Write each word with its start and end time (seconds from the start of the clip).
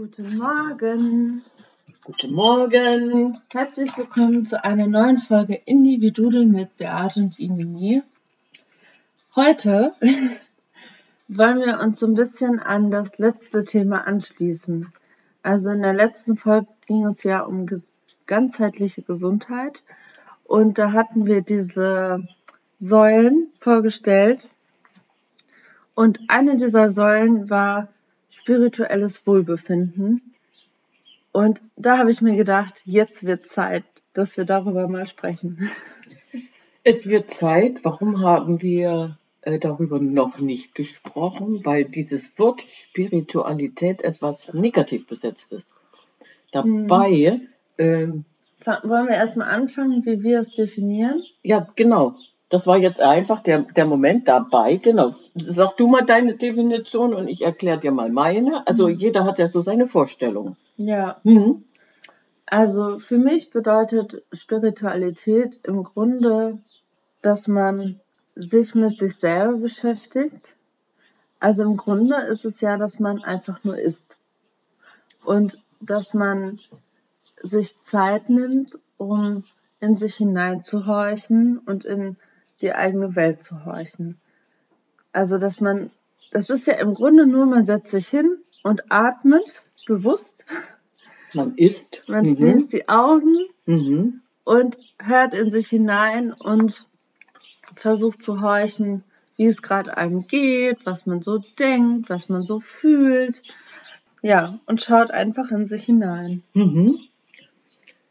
Guten 0.00 0.38
Morgen. 0.38 1.42
Guten 2.04 2.32
Morgen. 2.32 3.38
Herzlich 3.52 3.94
willkommen 3.98 4.46
zu 4.46 4.64
einer 4.64 4.86
neuen 4.86 5.18
Folge 5.18 5.60
Individudel 5.66 6.46
mit 6.46 6.74
Beate 6.78 7.20
und 7.20 7.38
Inini. 7.38 8.02
Heute 9.36 9.92
wollen 11.28 11.60
wir 11.60 11.80
uns 11.80 12.00
so 12.00 12.06
ein 12.06 12.14
bisschen 12.14 12.60
an 12.60 12.90
das 12.90 13.18
letzte 13.18 13.66
Thema 13.66 14.06
anschließen. 14.06 14.90
Also 15.42 15.68
in 15.68 15.82
der 15.82 15.92
letzten 15.92 16.38
Folge 16.38 16.68
ging 16.86 17.04
es 17.04 17.22
ja 17.22 17.42
um 17.42 17.66
ganzheitliche 18.24 19.02
Gesundheit 19.02 19.82
und 20.44 20.78
da 20.78 20.92
hatten 20.92 21.26
wir 21.26 21.42
diese 21.42 22.26
Säulen 22.78 23.48
vorgestellt 23.58 24.48
und 25.94 26.20
eine 26.28 26.56
dieser 26.56 26.88
Säulen 26.88 27.50
war 27.50 27.88
spirituelles 28.30 29.26
Wohlbefinden. 29.26 30.20
Und 31.32 31.62
da 31.76 31.98
habe 31.98 32.10
ich 32.10 32.22
mir 32.22 32.36
gedacht, 32.36 32.82
jetzt 32.84 33.24
wird 33.24 33.46
Zeit, 33.46 33.84
dass 34.14 34.36
wir 34.36 34.44
darüber 34.44 34.88
mal 34.88 35.06
sprechen. 35.06 35.70
Es 36.82 37.06
wird 37.06 37.30
Zeit. 37.30 37.84
Warum 37.84 38.20
haben 38.20 38.62
wir 38.62 39.18
äh, 39.42 39.58
darüber 39.58 39.98
noch 39.98 40.38
nicht 40.38 40.74
gesprochen? 40.74 41.64
Weil 41.64 41.84
dieses 41.84 42.38
Wort 42.38 42.62
Spiritualität 42.62 44.02
etwas 44.02 44.52
negativ 44.54 45.06
besetzt 45.06 45.52
ist. 45.52 45.70
Dabei. 46.52 47.40
Hm. 47.76 48.24
Äh, 48.64 48.82
Wollen 48.82 49.08
wir 49.08 49.14
erstmal 49.14 49.48
anfangen, 49.48 50.04
wie 50.04 50.22
wir 50.22 50.40
es 50.40 50.54
definieren? 50.54 51.20
Ja, 51.42 51.66
genau. 51.76 52.14
Das 52.50 52.66
war 52.66 52.76
jetzt 52.76 53.00
einfach 53.00 53.40
der, 53.40 53.60
der 53.60 53.86
Moment 53.86 54.26
dabei. 54.26 54.76
Genau. 54.76 55.14
Sag 55.36 55.76
du 55.76 55.86
mal 55.86 56.04
deine 56.04 56.34
Definition 56.34 57.14
und 57.14 57.28
ich 57.28 57.42
erkläre 57.42 57.78
dir 57.78 57.92
mal 57.92 58.10
meine. 58.10 58.66
Also 58.66 58.88
mhm. 58.88 58.94
jeder 58.94 59.24
hat 59.24 59.38
ja 59.38 59.46
so 59.46 59.62
seine 59.62 59.86
Vorstellung. 59.86 60.56
Ja. 60.76 61.20
Mhm. 61.22 61.64
Also 62.46 62.98
für 62.98 63.18
mich 63.18 63.50
bedeutet 63.50 64.24
Spiritualität 64.32 65.60
im 65.62 65.84
Grunde, 65.84 66.58
dass 67.22 67.46
man 67.46 68.00
sich 68.34 68.74
mit 68.74 68.98
sich 68.98 69.16
selber 69.16 69.58
beschäftigt. 69.58 70.56
Also 71.38 71.62
im 71.62 71.76
Grunde 71.76 72.16
ist 72.22 72.44
es 72.44 72.60
ja, 72.60 72.76
dass 72.76 72.98
man 72.98 73.22
einfach 73.22 73.62
nur 73.62 73.78
ist. 73.78 74.16
Und 75.24 75.62
dass 75.80 76.14
man 76.14 76.58
sich 77.40 77.80
Zeit 77.82 78.28
nimmt, 78.28 78.76
um 78.98 79.44
in 79.78 79.96
sich 79.96 80.16
hineinzuhorchen 80.16 81.58
und 81.58 81.84
in 81.84 82.16
die 82.60 82.72
eigene 82.72 83.16
Welt 83.16 83.42
zu 83.42 83.64
horchen. 83.64 84.20
Also, 85.12 85.38
dass 85.38 85.60
man, 85.60 85.90
das 86.30 86.50
ist 86.50 86.66
ja 86.66 86.74
im 86.74 86.94
Grunde 86.94 87.26
nur, 87.26 87.46
man 87.46 87.66
setzt 87.66 87.90
sich 87.90 88.08
hin 88.08 88.38
und 88.62 88.90
atmet 88.90 89.62
bewusst. 89.86 90.44
Man 91.32 91.56
isst. 91.56 92.02
Man 92.06 92.24
mhm. 92.24 92.36
schließt 92.36 92.72
die 92.72 92.88
Augen 92.88 93.36
mhm. 93.66 94.20
und 94.44 94.78
hört 95.02 95.34
in 95.34 95.50
sich 95.50 95.68
hinein 95.68 96.32
und 96.32 96.86
versucht 97.74 98.22
zu 98.22 98.40
horchen, 98.40 99.04
wie 99.36 99.46
es 99.46 99.62
gerade 99.62 99.96
einem 99.96 100.26
geht, 100.26 100.84
was 100.84 101.06
man 101.06 101.22
so 101.22 101.38
denkt, 101.58 102.10
was 102.10 102.28
man 102.28 102.42
so 102.42 102.60
fühlt. 102.60 103.42
Ja, 104.22 104.60
und 104.66 104.82
schaut 104.82 105.10
einfach 105.10 105.50
in 105.50 105.64
sich 105.64 105.84
hinein. 105.84 106.42
Mhm. 106.52 106.98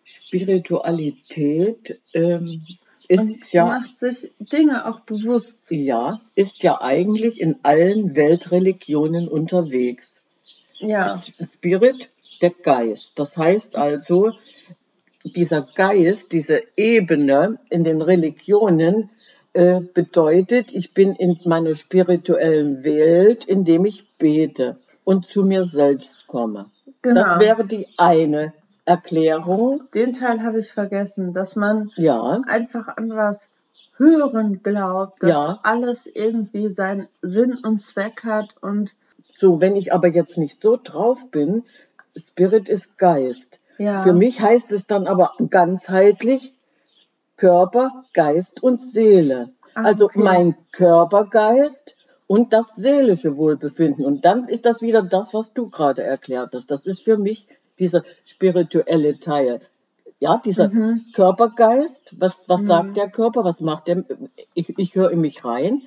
Spiritualität 0.04 2.00
ähm, 2.14 2.66
ist 3.10 3.54
ja, 3.54 3.66
macht 3.66 3.98
sich 3.98 4.32
Dinge 4.40 4.88
auch 4.88 5.02
bewusst. 5.02 5.72
Ja, 5.72 6.22
ist 6.36 6.64
ja 6.64 6.80
eigentlich 6.82 7.42
in 7.42 7.58
allen 7.64 8.16
Weltreligionen 8.16 9.28
unterwegs. 9.28 10.22
Ja. 10.78 11.20
Spirit, 11.44 12.12
der 12.42 12.52
Geist. 12.52 13.18
Das 13.18 13.36
heißt 13.36 13.76
also, 13.76 14.32
dieser 15.24 15.62
Geist, 15.62 16.32
diese 16.32 16.62
Ebene 16.76 17.60
in 17.70 17.84
den 17.84 18.02
Religionen 18.02 19.10
äh, 19.54 19.82
bedeutet, 19.82 20.72
ich 20.72 20.94
bin 20.94 21.16
in 21.16 21.40
meiner 21.46 21.76
spirituellen 21.76 22.84
Welt, 22.84 23.46
indem 23.46 23.86
ich 23.86 24.08
bete 24.18 24.78
und 25.04 25.26
zu 25.26 25.44
mir 25.44 25.66
selbst 25.66 26.28
komme. 26.28 26.68
Genau. 27.02 27.22
Das 27.22 27.40
wäre 27.40 27.66
die 27.66 27.88
eine 27.98 28.54
Erklärung. 28.90 29.84
Den 29.94 30.14
Teil 30.14 30.42
habe 30.42 30.60
ich 30.60 30.72
vergessen, 30.72 31.34
dass 31.34 31.56
man 31.56 31.92
ja. 31.96 32.42
einfach 32.48 32.88
an 32.98 33.12
was 33.12 33.50
hören 33.98 34.64
glaubt, 34.64 35.22
dass 35.22 35.30
ja. 35.30 35.60
alles 35.64 36.08
irgendwie 36.08 36.70
seinen 36.70 37.08
Sinn 37.22 37.56
und 37.64 37.80
Zweck 37.80 38.24
hat 38.24 38.56
und 38.62 38.96
so, 39.28 39.62
wenn 39.62 39.76
ich 39.76 39.94
aber 39.94 40.08
jetzt 40.08 40.40
nicht 40.40 40.60
so 40.60 40.80
drauf 40.82 41.30
bin, 41.30 41.64
Spirit 42.18 42.68
ist 42.68 42.98
Geist. 42.98 43.60
Ja. 43.78 44.02
Für 44.02 44.14
mich 44.14 44.42
heißt 44.42 44.72
es 44.72 44.88
dann 44.88 45.06
aber 45.06 45.34
ganzheitlich 45.50 46.56
Körper, 47.38 48.06
Geist 48.14 48.64
und 48.64 48.82
Seele. 48.82 49.52
Ach, 49.76 49.86
also 49.86 50.06
okay. 50.06 50.20
mein 50.20 50.56
Körpergeist 50.72 51.96
und 52.26 52.54
das 52.54 52.76
seelische 52.76 53.38
Wohlbefinden. 53.38 54.04
Und 54.04 54.26
dann 54.26 54.48
ist 54.48 54.66
das 54.66 54.82
wieder 54.82 55.04
das, 55.04 55.34
was 55.34 55.54
du 55.54 55.70
gerade 55.70 56.04
erklärt 56.04 56.54
hast. 56.56 56.72
Das 56.72 56.86
ist 56.86 57.04
für 57.04 57.18
mich 57.18 57.48
dieser 57.80 58.04
spirituelle 58.26 59.20
Teil. 59.20 59.62
Ja, 60.20 60.38
dieser 60.38 60.70
mhm. 60.70 61.06
Körpergeist, 61.14 62.16
was, 62.20 62.48
was 62.48 62.64
mhm. 62.64 62.68
sagt 62.68 62.98
der 62.98 63.10
Körper, 63.10 63.44
was 63.44 63.62
macht 63.62 63.88
der? 63.88 64.04
Ich, 64.54 64.78
ich 64.78 64.96
höre 64.96 65.12
in 65.12 65.22
mich 65.22 65.46
rein. 65.46 65.84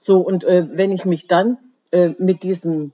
So, 0.00 0.20
und 0.20 0.44
äh, 0.44 0.66
wenn 0.70 0.92
ich 0.92 1.04
mich 1.04 1.26
dann 1.26 1.58
äh, 1.90 2.10
mit 2.18 2.42
diesem 2.42 2.92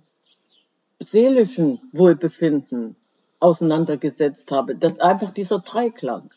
seelischen 0.99 1.81
Wohlbefinden 1.93 2.97
auseinandergesetzt 3.41 4.51
habe, 4.51 4.75
das 4.77 4.95
ist 4.95 5.03
einfach 5.03 5.31
dieser 5.31 5.61
Dreiklang. 5.61 6.31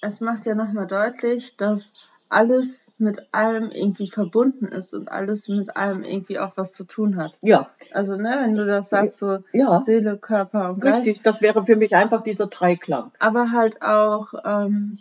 Es 0.00 0.20
macht 0.20 0.46
ja 0.46 0.54
nochmal 0.54 0.86
deutlich, 0.86 1.56
dass 1.56 1.90
alles 2.32 2.86
mit 2.98 3.28
allem 3.32 3.70
irgendwie 3.70 4.08
verbunden 4.08 4.66
ist 4.66 4.94
und 4.94 5.10
alles 5.10 5.48
mit 5.48 5.76
allem 5.76 6.02
irgendwie 6.02 6.38
auch 6.38 6.52
was 6.56 6.72
zu 6.72 6.84
tun 6.84 7.16
hat. 7.16 7.38
Ja. 7.42 7.70
Also, 7.92 8.16
ne, 8.16 8.38
wenn 8.40 8.54
du 8.54 8.66
das 8.66 8.90
sagst, 8.90 9.18
so 9.18 9.38
ja. 9.52 9.82
Seele, 9.82 10.16
Körper 10.16 10.70
und 10.70 10.80
Geist. 10.80 10.98
Richtig, 11.00 11.22
das 11.22 11.42
wäre 11.42 11.64
für 11.64 11.76
mich 11.76 11.94
einfach 11.94 12.22
dieser 12.22 12.46
Dreiklang. 12.46 13.12
Aber 13.18 13.52
halt 13.52 13.82
auch 13.82 14.32
ähm, 14.44 14.98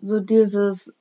so 0.00 0.20
dieses, 0.20 0.94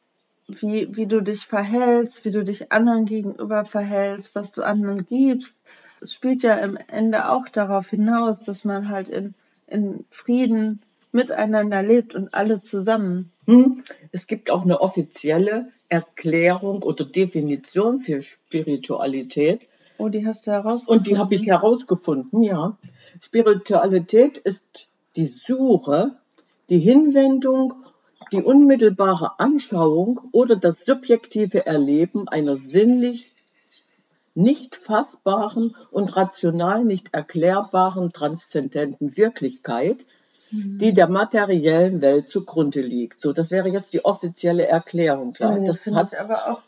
wie, 0.47 0.95
wie 0.95 1.07
du 1.07 1.21
dich 1.21 1.45
verhältst, 1.45 2.25
wie 2.25 2.31
du 2.31 2.43
dich 2.43 2.71
anderen 2.71 3.05
gegenüber 3.05 3.65
verhältst, 3.65 4.35
was 4.35 4.51
du 4.51 4.63
anderen 4.63 5.05
gibst, 5.05 5.61
spielt 6.03 6.43
ja 6.43 6.55
im 6.55 6.77
Ende 6.87 7.29
auch 7.29 7.47
darauf 7.47 7.89
hinaus, 7.89 8.43
dass 8.43 8.65
man 8.65 8.89
halt 8.89 9.09
in, 9.09 9.35
in 9.67 10.05
Frieden 10.09 10.81
miteinander 11.11 11.81
lebt 11.81 12.15
und 12.15 12.33
alle 12.33 12.61
zusammen. 12.61 13.31
Hm. 13.49 13.83
Es 14.11 14.27
gibt 14.27 14.51
auch 14.51 14.61
eine 14.61 14.79
offizielle 14.81 15.71
Erklärung 15.87 16.83
oder 16.83 17.03
Definition 17.03 17.99
für 17.99 18.21
Spiritualität. 18.21 19.61
Oh, 19.97 20.09
die 20.09 20.25
hast 20.25 20.45
du 20.45 20.51
herausgefunden. 20.51 20.99
Und 20.99 21.07
die 21.07 21.17
habe 21.17 21.35
ich 21.35 21.47
herausgefunden, 21.47 22.43
ja. 22.43 22.77
Spiritualität 23.21 24.37
ist 24.37 24.87
die 25.15 25.25
Suche, 25.25 26.15
die 26.69 26.79
Hinwendung, 26.79 27.73
die 28.31 28.43
unmittelbare 28.43 29.39
Anschauung 29.39 30.21
oder 30.31 30.55
das 30.55 30.85
subjektive 30.85 31.65
Erleben 31.65 32.27
einer 32.27 32.55
sinnlich 32.55 33.33
nicht 34.35 34.75
fassbaren 34.75 35.75
und 35.89 36.15
rational 36.15 36.85
nicht 36.85 37.13
erklärbaren 37.13 38.13
transzendenten 38.13 39.17
Wirklichkeit, 39.17 40.05
die 40.51 40.93
der 40.93 41.07
materiellen 41.07 42.01
Welt 42.01 42.27
zugrunde 42.29 42.81
liegt. 42.81 43.21
So, 43.21 43.33
das 43.33 43.51
wäre 43.51 43.69
jetzt 43.69 43.93
die 43.93 44.03
offizielle 44.03 44.67
Erklärung, 44.67 45.33
klar. 45.33 45.57
Oh, 45.59 45.65
das 45.65 45.85
hat 45.85 46.13
ich 46.13 46.19
aber 46.19 46.51
auch 46.51 46.61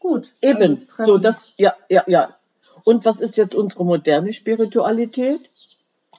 gut. 0.00 0.32
Eben, 0.42 0.76
so 0.98 1.18
das, 1.18 1.42
ja, 1.56 1.74
ja, 1.88 2.04
ja. 2.06 2.34
Und 2.84 3.04
was 3.04 3.20
ist 3.20 3.36
jetzt 3.36 3.54
unsere 3.54 3.84
moderne 3.84 4.32
Spiritualität? 4.32 5.50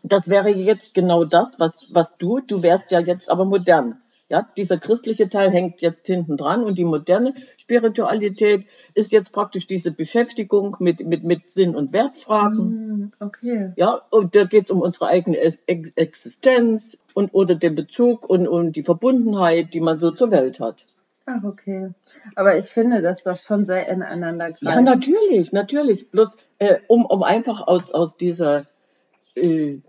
Das 0.04 0.30
wäre 0.30 0.50
jetzt 0.50 0.94
genau 0.94 1.26
das, 1.26 1.60
was, 1.60 1.88
was 1.92 2.18
du, 2.18 2.40
du 2.40 2.62
wärst 2.62 2.92
ja 2.92 3.00
jetzt 3.00 3.30
aber 3.30 3.46
modern. 3.46 4.02
Ja, 4.30 4.48
dieser 4.56 4.78
christliche 4.78 5.28
Teil 5.28 5.50
hängt 5.50 5.82
jetzt 5.82 6.06
hinten 6.06 6.38
dran 6.38 6.64
und 6.64 6.78
die 6.78 6.86
moderne 6.86 7.34
Spiritualität 7.58 8.68
ist 8.94 9.12
jetzt 9.12 9.34
praktisch 9.34 9.66
diese 9.66 9.90
Beschäftigung 9.90 10.78
mit, 10.80 11.04
mit, 11.06 11.24
mit 11.24 11.50
Sinn- 11.50 11.76
und 11.76 11.94
Wertfragen. 11.94 12.68
Mm, 12.68 13.12
okay. 13.20 13.74
Ja, 13.76 14.02
und 14.12 14.36
da 14.36 14.44
geht 14.44 14.66
es 14.66 14.72
um 14.72 14.82
unsere 14.82 15.08
eigene 15.08 15.38
Existenz 15.40 17.00
und 17.16 17.34
oder 17.34 17.56
den 17.56 17.74
Bezug 17.74 18.30
und 18.30 18.48
um 18.48 18.72
die 18.72 18.84
Verbundenheit, 18.84 19.74
die 19.74 19.82
man 19.82 19.98
so 19.98 20.12
zur 20.12 20.30
Welt 20.30 20.60
hat. 20.60 20.86
Ach, 21.26 21.44
okay. 21.44 21.90
Aber 22.36 22.56
ich 22.58 22.66
finde, 22.66 23.02
dass 23.02 23.24
das 23.24 23.44
schon 23.44 23.66
sehr 23.66 23.88
ineinander 23.88 24.52
greift. 24.52 24.62
Ja, 24.62 24.82
natürlich, 24.82 25.52
natürlich. 25.52 26.12
Bloß 26.12 26.38
äh, 26.60 26.78
um, 26.88 27.06
um 27.06 27.24
einfach 27.24 27.68
aus, 27.68 27.92
aus 27.92 28.16
dieser 28.18 28.68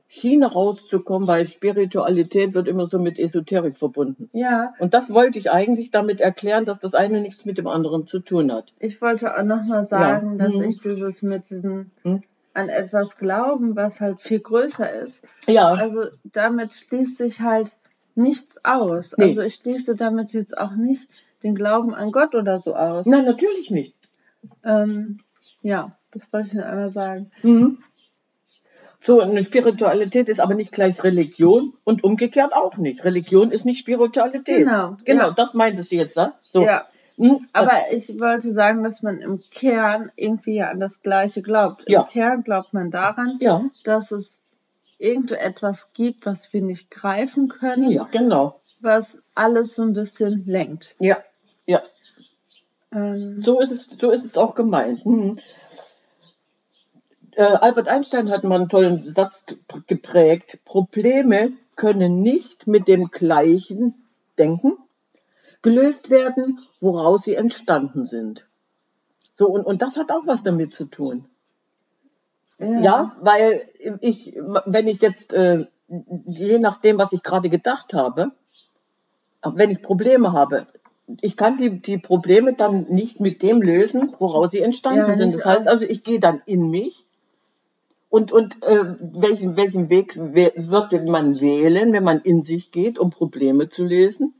Schiene 0.08 0.52
rauszukommen, 0.52 1.28
weil 1.28 1.46
Spiritualität 1.46 2.54
wird 2.54 2.68
immer 2.68 2.86
so 2.86 2.98
mit 2.98 3.18
Esoterik 3.18 3.78
verbunden. 3.78 4.28
Ja. 4.32 4.74
Und 4.78 4.94
das 4.94 5.12
wollte 5.12 5.38
ich 5.38 5.50
eigentlich 5.50 5.90
damit 5.90 6.20
erklären, 6.20 6.64
dass 6.64 6.80
das 6.80 6.94
eine 6.94 7.20
nichts 7.20 7.44
mit 7.44 7.58
dem 7.58 7.66
anderen 7.66 8.06
zu 8.06 8.20
tun 8.20 8.52
hat. 8.52 8.72
Ich 8.78 9.00
wollte 9.00 9.36
auch 9.36 9.42
nochmal 9.42 9.86
sagen, 9.86 10.38
ja. 10.38 10.46
dass 10.46 10.54
hm. 10.54 10.62
ich 10.62 10.80
dieses 10.80 11.22
mit 11.22 11.48
diesen 11.50 11.90
hm. 12.02 12.22
an 12.54 12.68
etwas 12.68 13.16
glauben, 13.16 13.76
was 13.76 14.00
halt 14.00 14.20
viel 14.20 14.40
größer 14.40 14.92
ist. 14.92 15.22
Ja. 15.46 15.70
Also 15.70 16.06
damit 16.24 16.74
schließt 16.74 17.18
sich 17.18 17.40
halt 17.40 17.76
nichts 18.14 18.64
aus. 18.64 19.14
Nee. 19.16 19.26
Also 19.26 19.42
ich 19.42 19.54
schließe 19.56 19.96
damit 19.96 20.32
jetzt 20.32 20.56
auch 20.58 20.72
nicht 20.72 21.08
den 21.42 21.54
Glauben 21.54 21.94
an 21.94 22.12
Gott 22.12 22.34
oder 22.34 22.60
so 22.60 22.74
aus. 22.74 23.06
Nein, 23.06 23.24
natürlich 23.24 23.70
nicht. 23.70 23.94
Ähm, 24.64 25.20
ja, 25.62 25.96
das 26.10 26.32
wollte 26.32 26.48
ich 26.48 26.54
nur 26.54 26.66
einmal 26.66 26.90
sagen. 26.90 27.30
Mhm. 27.42 27.78
So, 29.02 29.20
eine 29.20 29.42
Spiritualität 29.42 30.28
ist 30.28 30.40
aber 30.40 30.54
nicht 30.54 30.72
gleich 30.72 31.02
Religion 31.02 31.72
und 31.84 32.04
umgekehrt 32.04 32.52
auch 32.52 32.76
nicht. 32.76 33.04
Religion 33.04 33.50
ist 33.50 33.64
nicht 33.64 33.78
Spiritualität. 33.78 34.58
Genau. 34.58 34.96
Genau, 35.04 35.28
ja. 35.28 35.30
das 35.30 35.54
meintest 35.54 35.90
du 35.90 35.96
jetzt, 35.96 36.16
ne? 36.16 36.34
So. 36.50 36.62
Ja. 36.62 36.86
Hm? 37.16 37.46
Aber 37.52 37.72
ich 37.92 38.18
wollte 38.20 38.52
sagen, 38.52 38.82
dass 38.82 39.02
man 39.02 39.20
im 39.20 39.40
Kern 39.50 40.10
irgendwie 40.16 40.62
an 40.62 40.80
das 40.80 41.02
Gleiche 41.02 41.42
glaubt. 41.42 41.84
Im 41.84 41.92
ja. 41.92 42.02
Kern 42.04 42.44
glaubt 42.44 42.72
man 42.72 42.90
daran, 42.90 43.38
ja. 43.40 43.64
dass 43.84 44.10
es 44.10 44.42
irgendetwas 44.98 45.88
gibt, 45.94 46.26
was 46.26 46.52
wir 46.52 46.62
nicht 46.62 46.90
greifen 46.90 47.48
können. 47.48 47.90
Ja, 47.90 48.08
genau. 48.10 48.60
Was 48.80 49.22
alles 49.34 49.74
so 49.74 49.82
ein 49.82 49.92
bisschen 49.94 50.44
lenkt. 50.46 50.94
Ja, 50.98 51.18
ja. 51.66 51.80
Ähm, 52.92 53.40
so, 53.40 53.60
ist 53.60 53.70
es, 53.70 53.88
so 53.98 54.10
ist 54.10 54.24
es 54.24 54.36
auch 54.36 54.54
gemeint. 54.54 55.04
Hm. 55.04 55.38
Äh, 57.40 57.56
Albert 57.62 57.88
Einstein 57.88 58.30
hat 58.30 58.44
mal 58.44 58.56
einen 58.56 58.68
tollen 58.68 59.02
Satz 59.02 59.46
geprägt. 59.86 60.58
Probleme 60.66 61.52
können 61.74 62.20
nicht 62.20 62.66
mit 62.66 62.86
dem 62.86 63.10
gleichen 63.10 63.94
Denken 64.38 64.76
gelöst 65.62 66.10
werden, 66.10 66.60
woraus 66.82 67.22
sie 67.22 67.36
entstanden 67.36 68.04
sind. 68.04 68.46
So, 69.32 69.46
und, 69.48 69.64
und 69.64 69.80
das 69.80 69.96
hat 69.96 70.12
auch 70.12 70.26
was 70.26 70.42
damit 70.42 70.74
zu 70.74 70.84
tun. 70.84 71.24
Ja, 72.58 72.80
ja 72.80 73.16
weil 73.22 73.66
ich, 74.02 74.34
wenn 74.66 74.86
ich 74.86 75.00
jetzt, 75.00 75.32
äh, 75.32 75.64
je 76.26 76.58
nachdem, 76.58 76.98
was 76.98 77.14
ich 77.14 77.22
gerade 77.22 77.48
gedacht 77.48 77.94
habe, 77.94 78.32
wenn 79.42 79.70
ich 79.70 79.80
Probleme 79.80 80.34
habe, 80.34 80.66
ich 81.22 81.38
kann 81.38 81.56
die, 81.56 81.80
die 81.80 81.96
Probleme 81.96 82.52
dann 82.52 82.82
nicht 82.90 83.18
mit 83.18 83.40
dem 83.42 83.62
lösen, 83.62 84.14
woraus 84.18 84.50
sie 84.50 84.60
entstanden 84.60 85.08
ja, 85.08 85.14
sind. 85.14 85.32
Das 85.32 85.46
heißt 85.46 85.66
also, 85.66 85.86
ich 85.86 86.04
gehe 86.04 86.20
dann 86.20 86.42
in 86.44 86.68
mich 86.68 87.06
und, 88.10 88.32
und 88.32 88.62
äh, 88.64 88.96
welchen, 89.00 89.56
welchen 89.56 89.88
Weg 89.88 90.16
würde 90.16 91.02
man 91.04 91.40
wählen, 91.40 91.92
wenn 91.92 92.04
man 92.04 92.20
in 92.20 92.42
sich 92.42 92.72
geht, 92.72 92.98
um 92.98 93.10
Probleme 93.10 93.68
zu 93.68 93.84
lösen? 93.84 94.34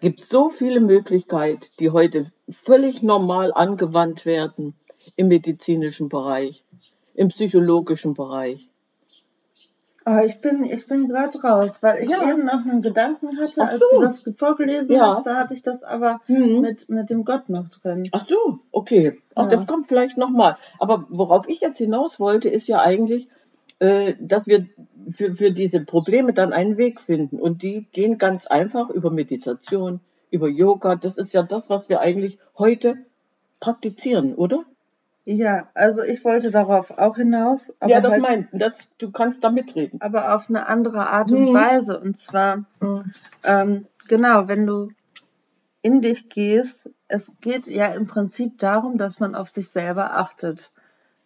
Gibt 0.00 0.20
so 0.20 0.50
viele 0.50 0.80
Möglichkeiten, 0.80 1.66
die 1.78 1.90
heute 1.90 2.30
völlig 2.50 3.02
normal 3.02 3.52
angewandt 3.52 4.26
werden 4.26 4.74
im 5.16 5.28
medizinischen 5.28 6.08
Bereich, 6.08 6.64
im 7.14 7.28
psychologischen 7.28 8.14
Bereich. 8.14 8.68
Aber 10.08 10.24
ich 10.24 10.40
bin, 10.40 10.64
ich 10.64 10.86
bin 10.86 11.06
gerade 11.06 11.38
raus, 11.42 11.82
weil 11.82 12.02
ich 12.02 12.08
ja. 12.08 12.26
eben 12.30 12.46
noch 12.46 12.64
einen 12.64 12.80
Gedanken 12.80 13.38
hatte, 13.38 13.52
so. 13.52 13.62
als 13.62 13.80
du 13.90 14.00
das 14.00 14.38
vorgelesen 14.38 14.96
ja. 14.96 15.16
hast, 15.16 15.26
da 15.26 15.36
hatte 15.36 15.52
ich 15.52 15.60
das 15.60 15.82
aber 15.82 16.22
mhm. 16.28 16.62
mit, 16.62 16.88
mit 16.88 17.10
dem 17.10 17.26
Gott 17.26 17.50
noch 17.50 17.68
drin. 17.68 18.08
Ach 18.12 18.26
so, 18.26 18.58
okay. 18.72 19.20
Ach, 19.34 19.42
ja. 19.42 19.48
das 19.50 19.66
kommt 19.66 19.86
vielleicht 19.86 20.16
nochmal. 20.16 20.56
Aber 20.78 21.04
worauf 21.10 21.46
ich 21.46 21.60
jetzt 21.60 21.76
hinaus 21.76 22.18
wollte, 22.18 22.48
ist 22.48 22.68
ja 22.68 22.80
eigentlich, 22.80 23.28
äh, 23.80 24.14
dass 24.18 24.46
wir 24.46 24.66
für, 25.10 25.34
für 25.34 25.52
diese 25.52 25.80
Probleme 25.80 26.32
dann 26.32 26.54
einen 26.54 26.78
Weg 26.78 27.02
finden. 27.02 27.38
Und 27.38 27.62
die 27.62 27.86
gehen 27.92 28.16
ganz 28.16 28.46
einfach 28.46 28.88
über 28.88 29.10
Meditation, 29.10 30.00
über 30.30 30.48
Yoga. 30.48 30.96
Das 30.96 31.18
ist 31.18 31.34
ja 31.34 31.42
das, 31.42 31.68
was 31.68 31.90
wir 31.90 32.00
eigentlich 32.00 32.38
heute 32.56 32.96
praktizieren, 33.60 34.34
oder? 34.36 34.64
Ja, 35.30 35.68
also 35.74 36.02
ich 36.02 36.24
wollte 36.24 36.50
darauf 36.50 36.90
auch 36.90 37.16
hinaus. 37.16 37.70
ja, 37.86 38.00
das 38.00 38.12
halt, 38.12 38.22
meint, 38.22 38.48
das, 38.52 38.78
du 38.96 39.10
kannst 39.10 39.44
da 39.44 39.50
mitreden. 39.50 40.00
Aber 40.00 40.34
auf 40.34 40.48
eine 40.48 40.66
andere 40.66 41.10
Art 41.10 41.30
und 41.30 41.50
mhm. 41.50 41.54
Weise. 41.54 42.00
Und 42.00 42.18
zwar, 42.18 42.64
mhm. 42.80 43.12
ähm, 43.44 43.86
genau, 44.08 44.48
wenn 44.48 44.66
du 44.66 44.88
in 45.82 46.00
dich 46.00 46.30
gehst, 46.30 46.88
es 47.08 47.30
geht 47.42 47.66
ja 47.66 47.88
im 47.88 48.06
Prinzip 48.06 48.58
darum, 48.58 48.96
dass 48.96 49.20
man 49.20 49.34
auf 49.34 49.50
sich 49.50 49.68
selber 49.68 50.16
achtet. 50.16 50.70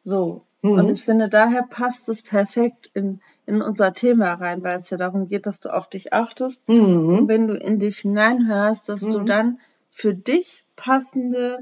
So. 0.02 0.46
Mhm. 0.62 0.72
Und 0.72 0.88
ich 0.88 1.04
finde, 1.04 1.28
daher 1.28 1.62
passt 1.62 2.08
es 2.08 2.22
perfekt 2.22 2.90
in, 2.94 3.20
in 3.46 3.62
unser 3.62 3.93
Thema 3.93 4.32
rein, 4.32 4.64
weil 4.64 4.81
es 4.81 4.90
ja 4.90 4.96
darum 4.96 5.28
geht, 5.28 5.46
dass 5.46 5.60
du 5.60 5.72
auf 5.72 5.88
dich 5.88 6.12
achtest. 6.12 6.69
Mhm. 6.69 7.19
Und 7.19 7.28
wenn 7.28 7.46
du 7.46 7.54
in 7.54 7.78
dich 7.78 7.99
hineinhörst, 7.99 8.88
dass 8.88 9.02
du 9.02 9.20
mhm. 9.20 9.26
dann 9.26 9.60
für 9.93 10.12
dich 10.12 10.64
passende 10.75 11.60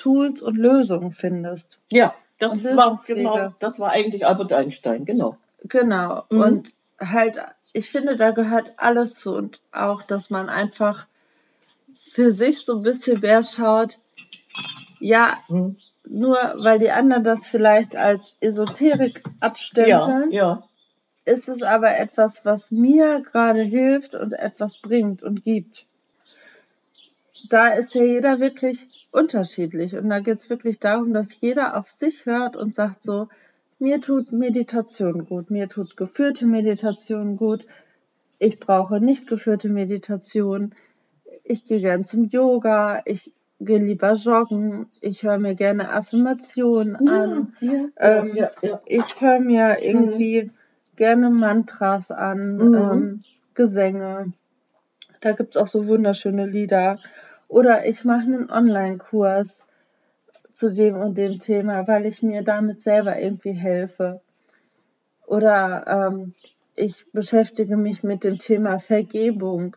Tools 0.00 0.40
und 0.40 0.56
Lösungen 0.56 1.12
findest. 1.12 1.78
Ja, 1.90 2.14
das 2.38 2.64
war 2.64 2.98
genau, 3.06 3.52
das 3.58 3.78
war 3.78 3.90
eigentlich 3.90 4.26
Albert 4.26 4.54
Einstein, 4.54 5.04
genau. 5.04 5.36
Genau. 5.64 6.24
Mhm. 6.30 6.40
Und 6.40 6.74
halt, 6.98 7.38
ich 7.74 7.90
finde, 7.90 8.16
da 8.16 8.30
gehört 8.30 8.72
alles 8.78 9.16
zu 9.16 9.32
und 9.34 9.60
auch, 9.72 10.02
dass 10.02 10.30
man 10.30 10.48
einfach 10.48 11.06
für 12.12 12.32
sich 12.32 12.64
so 12.64 12.78
ein 12.78 12.82
bisschen 12.82 13.20
mehr 13.20 13.44
schaut, 13.44 13.98
ja, 15.00 15.36
mhm. 15.48 15.76
nur 16.08 16.36
weil 16.56 16.78
die 16.78 16.90
anderen 16.90 17.22
das 17.22 17.46
vielleicht 17.46 17.94
als 17.94 18.34
Esoterik 18.40 19.22
abstempeln, 19.40 20.32
ja, 20.32 20.54
ja. 20.54 20.64
ist 21.26 21.50
es 21.50 21.62
aber 21.62 21.98
etwas, 21.98 22.46
was 22.46 22.70
mir 22.70 23.20
gerade 23.20 23.62
hilft 23.62 24.14
und 24.14 24.32
etwas 24.32 24.78
bringt 24.78 25.22
und 25.22 25.44
gibt 25.44 25.84
da 27.48 27.68
ist 27.68 27.94
ja 27.94 28.02
jeder 28.02 28.40
wirklich 28.40 29.06
unterschiedlich. 29.12 29.96
Und 29.96 30.10
da 30.10 30.20
geht 30.20 30.38
es 30.38 30.50
wirklich 30.50 30.78
darum, 30.80 31.12
dass 31.12 31.40
jeder 31.40 31.76
auf 31.76 31.88
sich 31.88 32.26
hört 32.26 32.56
und 32.56 32.74
sagt 32.74 33.02
so, 33.02 33.28
mir 33.78 34.00
tut 34.00 34.32
Meditation 34.32 35.24
gut, 35.24 35.50
mir 35.50 35.68
tut 35.68 35.96
geführte 35.96 36.46
Meditation 36.46 37.36
gut, 37.36 37.66
ich 38.38 38.58
brauche 38.60 39.00
nicht 39.00 39.26
geführte 39.26 39.68
Meditation, 39.68 40.74
ich 41.44 41.64
gehe 41.64 41.80
gern 41.80 42.04
zum 42.04 42.28
Yoga, 42.28 43.02
ich 43.04 43.32
gehe 43.58 43.78
lieber 43.78 44.14
joggen, 44.14 44.86
ich 45.00 45.22
höre 45.22 45.38
mir 45.38 45.54
gerne 45.54 45.90
Affirmationen 45.90 46.96
ja, 47.00 47.22
an, 47.22 47.52
ja, 47.60 47.84
ähm, 47.96 48.34
ja, 48.34 48.50
ich 48.86 49.20
höre 49.20 49.40
mir 49.40 49.82
irgendwie 49.82 50.44
mhm. 50.44 50.50
gerne 50.96 51.30
Mantras 51.30 52.10
an, 52.10 52.56
mhm. 52.56 52.74
ähm, 52.74 53.24
Gesänge. 53.54 54.32
Da 55.20 55.32
gibt 55.32 55.56
es 55.56 55.62
auch 55.62 55.68
so 55.68 55.86
wunderschöne 55.86 56.46
Lieder. 56.46 56.98
Oder 57.50 57.84
ich 57.84 58.04
mache 58.04 58.20
einen 58.20 58.48
Online-Kurs 58.48 59.64
zu 60.52 60.72
dem 60.72 60.94
und 60.94 61.18
dem 61.18 61.40
Thema, 61.40 61.88
weil 61.88 62.06
ich 62.06 62.22
mir 62.22 62.42
damit 62.42 62.80
selber 62.80 63.20
irgendwie 63.20 63.52
helfe. 63.52 64.20
Oder 65.26 65.84
ähm, 66.12 66.34
ich 66.76 67.10
beschäftige 67.12 67.76
mich 67.76 68.04
mit 68.04 68.22
dem 68.22 68.38
Thema 68.38 68.78
Vergebung. 68.78 69.76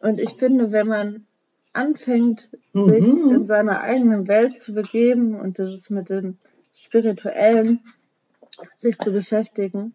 Und 0.00 0.18
ich 0.18 0.30
finde, 0.30 0.72
wenn 0.72 0.88
man 0.88 1.26
anfängt, 1.74 2.48
mhm. 2.72 2.84
sich 2.84 3.06
in 3.06 3.46
seiner 3.46 3.82
eigenen 3.82 4.26
Welt 4.26 4.58
zu 4.58 4.72
begeben 4.72 5.38
und 5.38 5.58
das 5.58 5.74
ist 5.74 5.90
mit 5.90 6.08
dem 6.08 6.38
Spirituellen 6.72 7.80
sich 8.78 8.98
zu 8.98 9.12
beschäftigen, 9.12 9.92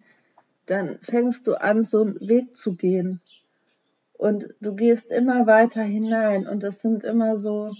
dann 0.68 1.00
fängst 1.02 1.48
du 1.48 1.60
an, 1.60 1.84
so 1.84 2.02
einen 2.02 2.20
Weg 2.22 2.56
zu 2.56 2.76
gehen. 2.76 3.22
Und 4.18 4.48
du 4.62 4.76
gehst 4.76 5.12
immer 5.12 5.46
weiter 5.46 5.84
hinein 5.84 6.48
und 6.48 6.64
es 6.64 6.82
sind 6.82 7.04
immer 7.04 7.38
so, 7.38 7.74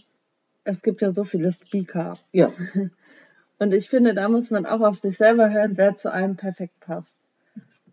es 0.64 0.82
gibt 0.82 1.02
ja 1.02 1.12
so 1.12 1.24
viele 1.24 1.52
Speaker. 1.54 2.18
Ja. 2.32 2.52
Und 3.58 3.74
ich 3.74 3.90
finde, 3.90 4.14
da 4.14 4.28
muss 4.28 4.52
man 4.52 4.66
auch 4.66 4.82
auf 4.82 4.98
sich 4.98 5.16
selber 5.16 5.50
hören, 5.50 5.78
wer 5.78 5.96
zu 5.96 6.12
einem 6.12 6.36
perfekt 6.36 6.78
passt. 6.82 7.22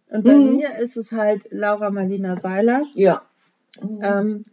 Und 0.08 0.24
bei 0.24 0.34
mhm. 0.34 0.50
mir 0.50 0.76
ist 0.78 0.96
es 0.96 1.12
halt 1.12 1.46
Laura 1.50 1.90
Marlina 1.90 2.38
Seiler. 2.40 2.82
Ja. 2.94 3.22
Mhm. 3.80 4.00
Ähm, 4.02 4.44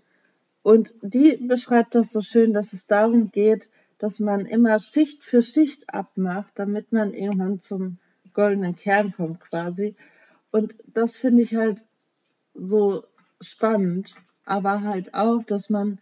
und 0.62 0.94
die 1.02 1.38
beschreibt 1.38 1.96
das 1.96 2.12
so 2.12 2.22
schön, 2.22 2.54
dass 2.54 2.74
es 2.74 2.86
darum 2.86 3.32
geht, 3.32 3.70
dass 3.98 4.20
man 4.20 4.46
immer 4.46 4.80
Schicht 4.80 5.24
für 5.24 5.42
Schicht 5.42 5.94
abmacht, 5.94 6.54
damit 6.56 6.92
man 6.92 7.14
irgendwann 7.14 7.60
zum 7.60 7.98
goldenen 8.34 8.76
Kern 8.76 9.12
kommt 9.12 9.42
quasi. 9.42 9.96
Und 10.52 10.78
das 10.88 11.18
finde 11.18 11.42
ich 11.42 11.56
halt 11.56 11.86
so 12.54 13.04
spannend, 13.42 14.16
aber 14.46 14.82
halt 14.82 15.14
auch, 15.14 15.44
dass 15.44 15.70
man 15.70 16.00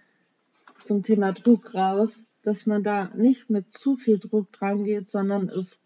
zum 0.83 1.03
Thema 1.03 1.33
Druck 1.33 1.73
raus, 1.73 2.27
dass 2.43 2.65
man 2.65 2.83
da 2.83 3.11
nicht 3.15 3.49
mit 3.49 3.71
zu 3.73 3.97
viel 3.97 4.19
Druck 4.19 4.51
dran 4.53 4.83
geht, 4.83 5.09
sondern 5.09 5.49
es 5.49 5.79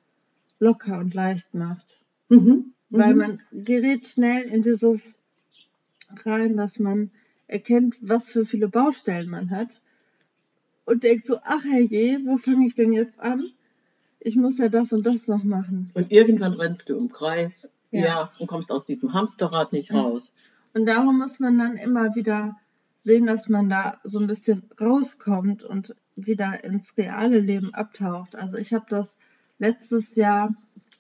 locker 0.60 1.00
und 1.00 1.14
leicht 1.14 1.54
macht. 1.54 2.00
Mhm. 2.30 2.74
Weil 2.90 3.14
mhm. 3.14 3.18
man 3.18 3.42
gerät 3.52 4.06
schnell 4.06 4.44
in 4.44 4.62
dieses 4.62 5.16
rein, 6.26 6.56
dass 6.58 6.78
man 6.78 7.12
erkennt, 7.48 7.98
was 8.02 8.32
für 8.32 8.46
viele 8.46 8.70
Baustellen 8.70 9.30
man 9.30 9.50
hat 9.50 9.82
und 10.86 11.04
denkt 11.04 11.26
so, 11.26 11.38
ach 11.44 11.64
herrje, 11.64 12.20
wo 12.26 12.38
fange 12.38 12.68
ich 12.68 12.76
denn 12.76 12.94
jetzt 12.94 13.20
an? 13.20 13.52
Ich 14.20 14.36
muss 14.36 14.58
ja 14.58 14.70
das 14.70 14.94
und 14.94 15.06
das 15.06 15.28
noch 15.28 15.44
machen. 15.44 15.90
Und 15.94 16.12
irgendwann 16.12 16.54
rennst 16.54 16.90
du 16.90 16.98
im 16.98 17.12
Kreis, 17.12 17.70
ja, 17.90 18.02
ja 18.02 18.32
und 18.40 18.48
kommst 18.48 18.72
aus 18.72 18.86
diesem 18.86 19.14
Hamsterrad 19.14 19.74
nicht 19.74 19.92
raus. 19.92 20.32
Und 20.74 20.86
darum 20.86 21.18
muss 21.18 21.40
man 21.40 21.58
dann 21.58 21.76
immer 21.76 22.16
wieder 22.16 22.58
sehen, 23.00 23.26
dass 23.26 23.50
man 23.50 23.70
da 23.70 24.00
so 24.04 24.20
ein 24.20 24.28
bisschen 24.28 24.64
rauskommt 24.80 25.64
und 25.64 25.96
wieder 26.16 26.64
ins 26.64 26.96
reale 26.98 27.40
Leben 27.40 27.74
abtaucht. 27.74 28.36
Also 28.36 28.58
ich 28.58 28.74
habe 28.74 28.86
das 28.90 29.18
letztes 29.60 30.16
Jahr 30.16 30.54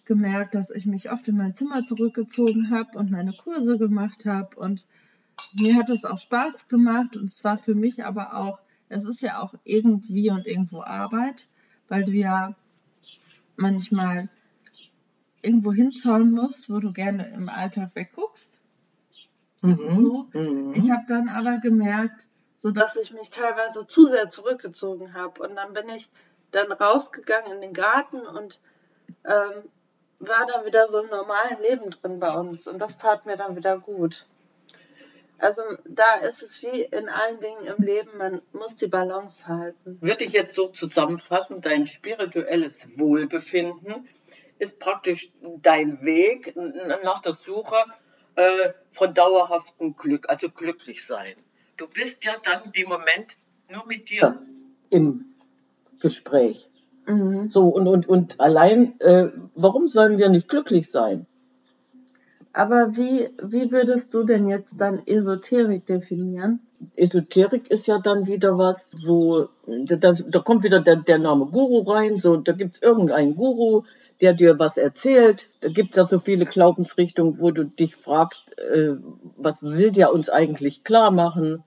gemerkt, 0.06 0.56
dass 0.56 0.72
ich 0.72 0.86
mich 0.86 1.12
oft 1.12 1.28
in 1.28 1.38
mein 1.38 1.56
Zimmer 1.56 1.86
zurückgezogen 1.86 2.70
habe 2.70 2.98
und 2.98 3.12
meine 3.12 3.34
Kurse 3.34 3.78
gemacht 3.78 4.26
habe. 4.26 4.56
Und 4.58 4.86
mir 5.54 5.76
hat 5.76 5.90
es 5.90 6.06
auch 6.06 6.18
Spaß 6.18 6.68
gemacht. 6.68 7.16
Und 7.16 7.26
es 7.26 7.44
war 7.44 7.58
für 7.58 7.76
mich 7.76 8.04
aber 8.04 8.36
auch, 8.36 8.60
es 8.90 9.06
ist 9.06 9.22
ja 9.22 9.40
auch 9.40 9.54
irgendwie 9.64 10.32
und 10.32 10.48
irgendwo 10.48 10.82
Arbeit, 10.82 11.48
weil 11.88 12.04
du 12.04 12.12
ja 12.12 12.56
manchmal 13.56 14.28
irgendwo 15.42 15.72
hinschauen 15.72 16.32
musst, 16.32 16.70
wo 16.70 16.80
du 16.80 16.92
gerne 16.92 17.28
im 17.30 17.48
Alltag 17.48 17.96
wegguckst. 17.96 18.61
Mhm. 19.62 19.96
So. 19.96 20.28
Mhm. 20.34 20.74
Ich 20.76 20.90
habe 20.92 21.04
dann 21.08 21.30
aber 21.30 21.58
gemerkt, 21.58 22.28
so 22.58 22.72
dass 22.72 22.96
ich 22.96 23.12
mich 23.12 23.30
teilweise 23.30 23.88
zu 23.88 24.06
sehr 24.06 24.30
zurückgezogen 24.30 25.14
habe. 25.14 25.42
Und 25.42 25.56
dann 25.56 25.74
bin 25.74 25.90
ich 25.90 26.10
dann 26.52 26.72
rausgegangen 26.72 27.54
in 27.54 27.62
den 27.62 27.74
Garten 27.74 28.22
und 28.22 28.60
ähm, 29.26 29.64
war 30.20 30.46
dann 30.46 30.66
wieder 30.66 30.88
so 30.88 31.00
im 31.02 31.10
normalen 31.10 31.60
Leben 31.62 31.90
drin 31.90 32.20
bei 32.20 32.34
uns. 32.34 32.68
Und 32.68 32.80
das 32.80 32.98
tat 32.98 33.26
mir 33.26 33.38
dann 33.38 33.56
wieder 33.56 33.80
gut. 33.80 34.28
Also 35.40 35.64
da 35.86 36.14
ist 36.30 36.44
es 36.44 36.62
wie 36.62 36.84
in 36.84 37.10
allen 37.10 37.40
Dingen 37.40 37.66
im 37.66 37.84
Leben, 37.84 38.16
man 38.16 38.42
muss 38.54 38.76
die 38.76 38.88
Balance 38.88 39.48
halten. 39.48 39.98
Würde 40.00 40.24
ich 40.24 40.34
jetzt 40.34 40.54
so 40.54 40.68
zusammenfassen, 40.68 41.62
dein 41.62 41.88
spirituelles 41.88 43.00
Wohlbefinden 43.00 44.08
ist 44.60 44.78
praktisch 44.78 45.32
dein 45.42 46.04
Weg 46.04 46.56
nach 46.56 47.20
der 47.22 47.34
Suche 47.34 47.76
äh, 48.36 48.74
von 48.92 49.14
dauerhaftem 49.14 49.96
Glück, 49.96 50.30
also 50.30 50.50
glücklich 50.50 51.06
sein. 51.06 51.34
Du 51.78 51.88
bist 51.88 52.24
ja 52.26 52.34
dann 52.44 52.72
dem 52.72 52.90
Moment 52.90 53.38
nur 53.70 53.86
mit 53.86 54.10
dir 54.10 54.42
im 54.90 55.26
Gespräch. 56.00 56.70
Mhm. 57.08 57.50
So, 57.50 57.68
und, 57.68 57.88
und, 57.88 58.08
und 58.08 58.40
allein, 58.40 59.00
äh, 59.00 59.30
warum 59.56 59.88
sollen 59.88 60.18
wir 60.18 60.30
nicht 60.30 60.50
glücklich 60.50 60.90
sein? 60.90 61.26
Aber 62.54 62.98
wie, 62.98 63.30
wie 63.42 63.72
würdest 63.72 64.14
du 64.14 64.24
denn 64.24 64.48
jetzt 64.50 64.80
dann 64.80 65.02
Esoterik 65.08 65.86
definieren? 65.86 66.60
Esoterik 66.98 67.72
ist 67.72 67.88
ja 67.88 68.00
dann 68.00 68.28
wieder 68.28 68.58
was, 68.58 68.92
so, 68.92 69.48
da, 69.66 70.12
da 70.12 70.40
kommt 70.40 70.64
wieder 70.64 70.82
der, 70.82 70.98
der 70.98 71.18
Name 71.18 71.46
Guru 71.46 71.80
rein, 71.90 72.20
so, 72.20 72.36
da 72.36 72.52
gibt 72.52 72.76
es 72.76 72.82
irgendeinen 72.82 73.36
Guru, 73.36 73.84
der 74.22 74.34
dir 74.34 74.60
was 74.60 74.78
erzählt. 74.78 75.48
Da 75.62 75.70
gibt 75.70 75.92
es 75.92 75.96
ja 75.96 76.06
so 76.06 76.20
viele 76.20 76.46
Glaubensrichtungen, 76.46 77.40
wo 77.40 77.52
du 77.52 77.66
dich 77.66 77.96
fragst, 77.96 78.58
äh, 78.60 78.96
was 79.38 79.64
will 79.64 79.92
der 79.92 80.14
uns 80.14 80.30
eigentlich 80.30 80.84
klar 80.84 81.12
machen? 81.12 81.64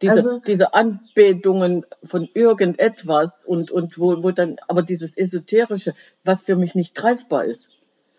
Diese, 0.00 0.14
also, 0.14 0.40
diese 0.46 0.74
Anbetungen 0.74 1.84
von 2.04 2.28
irgendetwas 2.32 3.44
und, 3.44 3.70
und 3.70 3.98
wo, 3.98 4.22
wo 4.22 4.30
dann, 4.30 4.56
aber 4.68 4.82
dieses 4.82 5.16
Esoterische, 5.16 5.92
was 6.24 6.42
für 6.42 6.56
mich 6.56 6.74
nicht 6.74 6.94
greifbar 6.94 7.44
ist. 7.44 7.70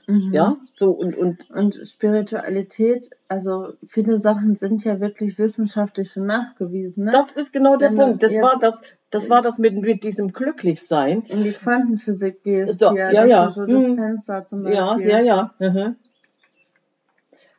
Mhm. 0.06 0.34
Ja, 0.34 0.58
so 0.74 0.92
und, 0.92 1.16
und. 1.16 1.50
Und 1.52 1.76
Spiritualität, 1.76 3.12
also 3.28 3.74
viele 3.88 4.20
Sachen 4.20 4.56
sind 4.56 4.84
ja 4.84 5.00
wirklich 5.00 5.38
wissenschaftlich 5.38 6.12
schon 6.12 6.26
nachgewiesen. 6.26 7.06
Ne? 7.06 7.12
Das 7.12 7.32
ist 7.32 7.54
genau 7.54 7.78
der 7.78 7.92
Wenn 7.92 7.98
Punkt. 7.98 8.24
Das 8.24 8.34
war 8.34 8.60
das, 8.60 8.82
das 9.12 9.30
war 9.30 9.42
das 9.42 9.58
mit, 9.58 9.76
mit 9.76 10.04
diesem 10.04 10.32
Glücklichsein. 10.32 11.24
In 11.28 11.44
die 11.44 11.52
Quantenphysik 11.52 12.44
gehst, 12.44 12.80
so, 12.80 12.96
ja, 12.96 13.12
ja. 13.12 13.26
ja. 13.26 13.50
So 13.50 13.66
hm. 13.66 14.20
zum 14.20 14.64
Beispiel. 14.64 14.74
Ja, 14.74 14.98
ja, 15.00 15.20
ja. 15.20 15.54
Mhm. 15.60 15.96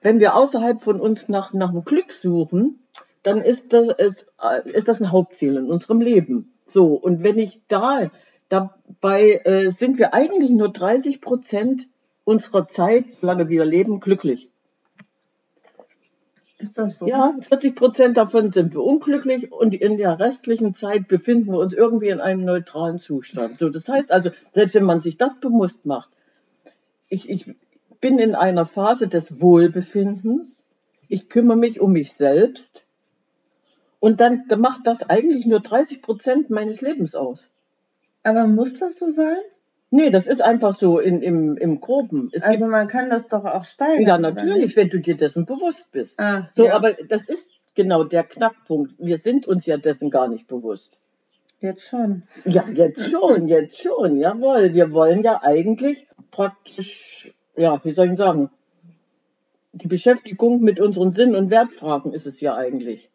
Wenn 0.02 0.20
wir 0.20 0.36
außerhalb 0.36 0.80
von 0.80 1.00
uns 1.00 1.28
nach, 1.28 1.52
nach 1.52 1.72
dem 1.72 1.84
Glück 1.84 2.12
suchen, 2.12 2.78
dann 3.22 3.42
ist 3.42 3.72
das, 3.72 3.88
ist, 3.98 4.32
ist 4.64 4.88
das 4.88 5.00
ein 5.00 5.12
Hauptziel 5.12 5.56
in 5.56 5.70
unserem 5.70 6.00
Leben. 6.00 6.52
So, 6.66 6.94
und 6.94 7.22
wenn 7.22 7.38
ich 7.38 7.60
da, 7.68 8.10
dabei 8.48 9.40
äh, 9.44 9.70
sind 9.70 9.98
wir 9.98 10.14
eigentlich 10.14 10.50
nur 10.50 10.70
30 10.70 11.20
Prozent 11.20 11.88
unserer 12.24 12.68
Zeit, 12.68 13.06
solange 13.20 13.48
wir 13.48 13.64
leben, 13.64 14.00
glücklich. 14.00 14.50
Ist 16.60 16.76
das 16.76 16.98
so? 16.98 17.06
Ja, 17.06 17.34
40 17.40 17.74
Prozent 17.74 18.16
davon 18.16 18.50
sind 18.50 18.74
wir 18.74 18.82
unglücklich 18.82 19.50
und 19.50 19.74
in 19.74 19.96
der 19.96 20.20
restlichen 20.20 20.74
Zeit 20.74 21.08
befinden 21.08 21.52
wir 21.52 21.58
uns 21.58 21.72
irgendwie 21.72 22.08
in 22.08 22.20
einem 22.20 22.44
neutralen 22.44 22.98
Zustand. 22.98 23.58
So, 23.58 23.70
das 23.70 23.88
heißt 23.88 24.12
also, 24.12 24.30
selbst 24.52 24.74
wenn 24.74 24.84
man 24.84 25.00
sich 25.00 25.16
das 25.16 25.40
bewusst 25.40 25.86
macht, 25.86 26.10
ich, 27.08 27.30
ich 27.30 27.54
bin 28.00 28.18
in 28.18 28.34
einer 28.34 28.66
Phase 28.66 29.08
des 29.08 29.40
Wohlbefindens, 29.40 30.62
ich 31.08 31.28
kümmere 31.28 31.56
mich 31.56 31.80
um 31.80 31.92
mich 31.92 32.12
selbst 32.12 32.84
und 33.98 34.20
dann 34.20 34.44
macht 34.58 34.86
das 34.86 35.08
eigentlich 35.08 35.46
nur 35.46 35.60
30 35.60 36.02
Prozent 36.02 36.50
meines 36.50 36.82
Lebens 36.82 37.14
aus. 37.14 37.48
Aber 38.22 38.46
muss 38.46 38.76
das 38.76 38.98
so 38.98 39.10
sein? 39.10 39.40
Nee, 39.90 40.10
das 40.10 40.26
ist 40.26 40.40
einfach 40.40 40.78
so 40.78 41.00
in, 41.00 41.20
im, 41.20 41.56
im 41.56 41.80
Groben. 41.80 42.30
Es 42.32 42.42
also 42.42 42.66
man 42.66 42.86
kann 42.86 43.10
das 43.10 43.26
doch 43.26 43.44
auch 43.44 43.64
steigern. 43.64 44.06
Ja, 44.06 44.18
natürlich, 44.18 44.76
wenn 44.76 44.88
du 44.88 45.00
dir 45.00 45.16
dessen 45.16 45.46
bewusst 45.46 45.90
bist. 45.90 46.20
Ah, 46.20 46.48
so, 46.52 46.66
ja. 46.66 46.74
aber 46.74 46.92
das 46.92 47.28
ist 47.28 47.60
genau 47.74 48.04
der 48.04 48.22
Knackpunkt. 48.22 48.94
Wir 48.98 49.18
sind 49.18 49.48
uns 49.48 49.66
ja 49.66 49.76
dessen 49.76 50.10
gar 50.10 50.28
nicht 50.28 50.46
bewusst. 50.46 50.96
Jetzt 51.60 51.88
schon. 51.88 52.22
Ja, 52.44 52.64
jetzt 52.72 53.10
schon, 53.10 53.48
jetzt 53.48 53.82
schon, 53.82 54.16
jawohl. 54.16 54.74
Wir 54.74 54.92
wollen 54.92 55.22
ja 55.22 55.42
eigentlich 55.42 56.06
praktisch, 56.30 57.34
ja, 57.56 57.80
wie 57.84 57.92
soll 57.92 58.12
ich 58.12 58.16
sagen, 58.16 58.48
die 59.72 59.88
Beschäftigung 59.88 60.60
mit 60.60 60.80
unseren 60.80 61.12
Sinn- 61.12 61.34
und 61.34 61.50
Wertfragen 61.50 62.12
ist 62.12 62.26
es 62.26 62.40
ja 62.40 62.54
eigentlich. 62.54 63.10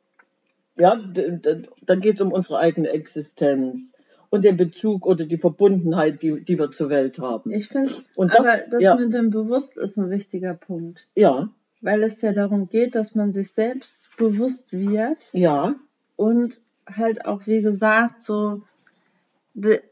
Ja, 0.78 0.96
dann 0.96 2.02
geht 2.02 2.16
es 2.16 2.22
um 2.22 2.34
unsere 2.34 2.60
eigene 2.60 2.90
Existenz 2.90 3.94
und 4.36 4.44
den 4.44 4.58
Bezug 4.58 5.06
oder 5.06 5.26
die 5.26 5.38
Verbundenheit, 5.38 6.22
die, 6.22 6.44
die 6.44 6.60
wir 6.60 6.72
zur 6.72 6.90
Welt 6.90 7.20
haben. 7.20 7.52
Ich 7.52 7.70
finde, 7.70 7.92
aber 8.18 8.58
das 8.70 8.82
ja. 8.82 8.96
mit 8.96 9.14
dem 9.14 9.30
Bewusst 9.30 9.78
ist 9.78 9.98
ein 9.98 10.10
wichtiger 10.10 10.54
Punkt. 10.54 11.08
Ja. 11.16 11.50
Weil 11.82 12.04
es 12.04 12.22
ja 12.22 12.34
darum 12.34 12.70
geht, 12.70 12.96
dass 12.96 13.16
man 13.16 13.32
sich 13.32 13.52
selbst 13.52 14.10
bewusst 14.18 14.74
wird. 14.74 15.30
Ja. 15.34 15.76
Und 16.16 16.62
halt 16.88 17.26
auch, 17.26 17.48
wie 17.48 17.62
gesagt, 17.62 18.22
so 18.22 18.62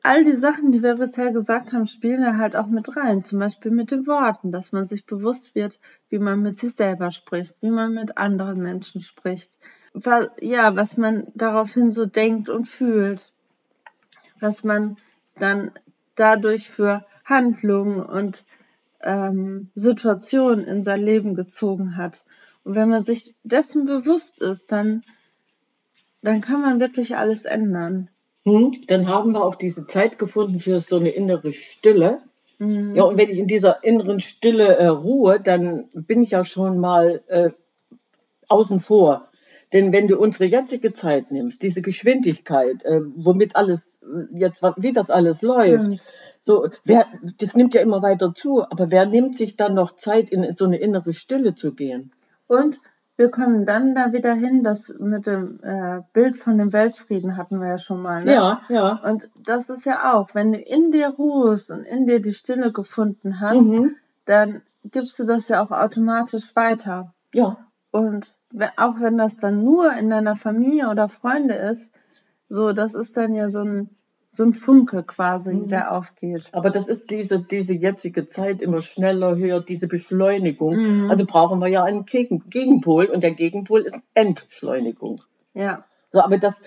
all 0.04 0.24
die 0.26 0.36
Sachen, 0.36 0.72
die 0.72 0.84
wir 0.84 0.96
bisher 0.96 1.32
gesagt 1.32 1.72
haben, 1.72 1.88
spielen 1.88 2.22
da 2.22 2.38
halt 2.38 2.56
auch 2.56 2.68
mit 2.68 2.96
rein. 2.98 3.24
Zum 3.24 3.40
Beispiel 3.40 3.72
mit 3.72 3.92
den 3.92 4.06
Worten, 4.08 4.52
dass 4.52 4.72
man 4.72 4.88
sich 4.88 5.06
bewusst 5.06 5.56
wird, 5.56 5.80
wie 6.10 6.20
man 6.20 6.42
mit 6.42 6.60
sich 6.60 6.76
selber 6.76 7.12
spricht, 7.12 7.56
wie 7.62 7.72
man 7.72 7.94
mit 7.94 8.18
anderen 8.18 8.62
Menschen 8.62 9.02
spricht. 9.02 9.58
Was, 9.94 10.28
ja, 10.42 10.76
was 10.76 10.98
man 10.98 11.28
daraufhin 11.34 11.92
so 11.92 12.06
denkt 12.06 12.50
und 12.50 12.66
fühlt 12.66 13.33
was 14.44 14.64
man 14.64 14.98
dann 15.40 15.72
dadurch 16.16 16.70
für 16.70 17.06
Handlungen 17.26 18.04
und 18.04 18.44
ähm, 19.02 19.70
Situationen 19.74 20.66
in 20.66 20.84
sein 20.84 21.02
Leben 21.02 21.34
gezogen 21.34 21.98
hat. 21.98 22.26
Und 22.64 22.76
wenn 22.76 22.90
man 22.90 23.04
sich 23.04 23.34
dessen 23.44 23.86
bewusst 23.86 24.40
ist, 24.42 24.72
dann, 24.72 25.04
dann 26.22 26.42
kann 26.42 26.62
man 26.62 26.80
wirklich 26.80 27.16
alles 27.16 27.46
ändern. 27.46 28.10
Hm, 28.46 28.84
dann 28.88 29.08
haben 29.08 29.32
wir 29.32 29.44
auch 29.44 29.56
diese 29.56 29.88
Zeit 29.88 30.20
gefunden 30.20 30.60
für 30.60 30.82
so 30.82 30.98
eine 30.98 31.10
innere 31.10 31.54
Stille. 31.54 32.22
Mhm. 32.60 32.96
Ja, 32.96 33.04
und 33.04 33.18
wenn 33.18 33.30
ich 33.30 33.40
in 33.40 33.48
dieser 33.48 33.84
inneren 33.84 34.20
Stille 34.20 34.76
äh, 34.76 34.88
ruhe, 34.88 35.40
dann 35.40 35.90
bin 35.94 36.22
ich 36.22 36.32
ja 36.32 36.44
schon 36.44 36.80
mal 36.80 37.22
äh, 37.28 37.50
außen 38.50 38.82
vor. 38.82 39.30
Denn 39.74 39.92
wenn 39.92 40.08
du 40.08 40.18
unsere 40.18 40.46
jetzige 40.46 40.94
Zeit 40.94 41.32
nimmst, 41.32 41.64
diese 41.64 41.82
Geschwindigkeit, 41.82 42.84
äh, 42.84 43.02
womit 43.16 43.56
alles 43.56 44.00
jetzt, 44.32 44.62
wie 44.78 44.94
das 44.94 45.10
alles 45.10 45.42
läuft, 45.42 45.88
mhm. 45.88 46.00
so, 46.40 46.70
wer, 46.86 47.08
das 47.40 47.56
nimmt 47.56 47.74
ja 47.74 47.82
immer 47.82 48.04
weiter 48.04 48.34
zu, 48.36 48.64
aber 48.64 48.92
wer 48.92 49.08
nimmt 49.08 49.36
sich 49.36 49.58
dann 49.58 49.74
noch 49.74 49.96
Zeit, 49.96 50.30
in 50.30 50.50
so 50.54 50.66
eine 50.66 50.78
innere 50.78 51.14
Stille 51.14 51.56
zu 51.56 51.74
gehen? 51.74 52.12
Und 52.48 52.80
wir 53.16 53.30
kommen 53.30 53.66
dann 53.66 53.96
da 53.96 54.14
wieder 54.14 54.34
hin, 54.34 54.64
das 54.64 54.94
mit 55.00 55.28
dem 55.28 55.60
äh, 55.64 56.02
Bild 56.14 56.38
von 56.38 56.58
dem 56.58 56.74
Weltfrieden 56.74 57.38
hatten 57.38 57.60
wir 57.60 57.68
ja 57.68 57.78
schon 57.78 58.02
mal. 58.02 58.24
Ne? 58.24 58.34
Ja, 58.34 58.62
ja. 58.70 59.02
Und 59.04 59.30
das 59.36 59.70
ist 59.70 59.86
ja 59.86 60.14
auch, 60.14 60.30
wenn 60.34 60.52
du 60.52 60.60
in 60.60 60.92
dir 60.92 61.10
ruhst 61.10 61.70
und 61.70 61.84
in 61.84 62.06
dir 62.06 62.22
die 62.22 62.34
Stille 62.34 62.72
gefunden 62.72 63.40
hast, 63.40 63.62
mhm. 63.62 63.96
dann 64.26 64.62
gibst 64.84 65.18
du 65.20 65.26
das 65.26 65.48
ja 65.48 65.64
auch 65.64 65.72
automatisch 65.72 66.56
weiter. 66.56 67.14
Ja. 67.34 67.58
Und 67.92 68.36
auch 68.78 69.00
wenn 69.00 69.18
das 69.18 69.38
dann 69.38 69.64
nur 69.64 69.94
in 69.94 70.10
deiner 70.10 70.36
Familie 70.36 70.90
oder 70.90 71.10
Freunde 71.10 71.56
ist, 71.56 71.92
so, 72.50 72.74
das 72.74 72.94
ist 72.94 73.18
dann 73.18 73.36
ja 73.36 73.50
so 73.50 73.62
ein, 73.62 73.90
so 74.32 74.44
ein 74.44 74.54
Funke 74.54 75.04
quasi, 75.04 75.54
mhm. 75.54 75.68
der 75.68 75.92
aufgeht. 75.92 76.50
Aber 76.52 76.70
das 76.70 76.88
ist 76.88 77.10
diese, 77.10 77.40
diese 77.40 77.74
jetzige 77.74 78.26
Zeit 78.26 78.62
immer 78.62 78.82
schneller, 78.82 79.36
höher, 79.36 79.62
diese 79.62 79.88
Beschleunigung. 79.88 80.76
Mhm. 80.76 81.10
Also 81.10 81.26
brauchen 81.26 81.60
wir 81.60 81.68
ja 81.68 81.84
einen 81.84 82.06
Gegen 82.06 82.50
Gegenpol 82.50 83.06
und 83.06 83.22
der 83.22 83.32
Gegenpol 83.32 83.82
ist 83.82 83.96
Entschleunigung. 84.14 85.22
Ja. 85.54 85.86
So, 86.12 86.22
aber 86.22 86.38
das 86.38 86.62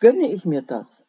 gönne 0.00 0.30
ich 0.30 0.44
mir 0.44 0.62
das. 0.62 1.04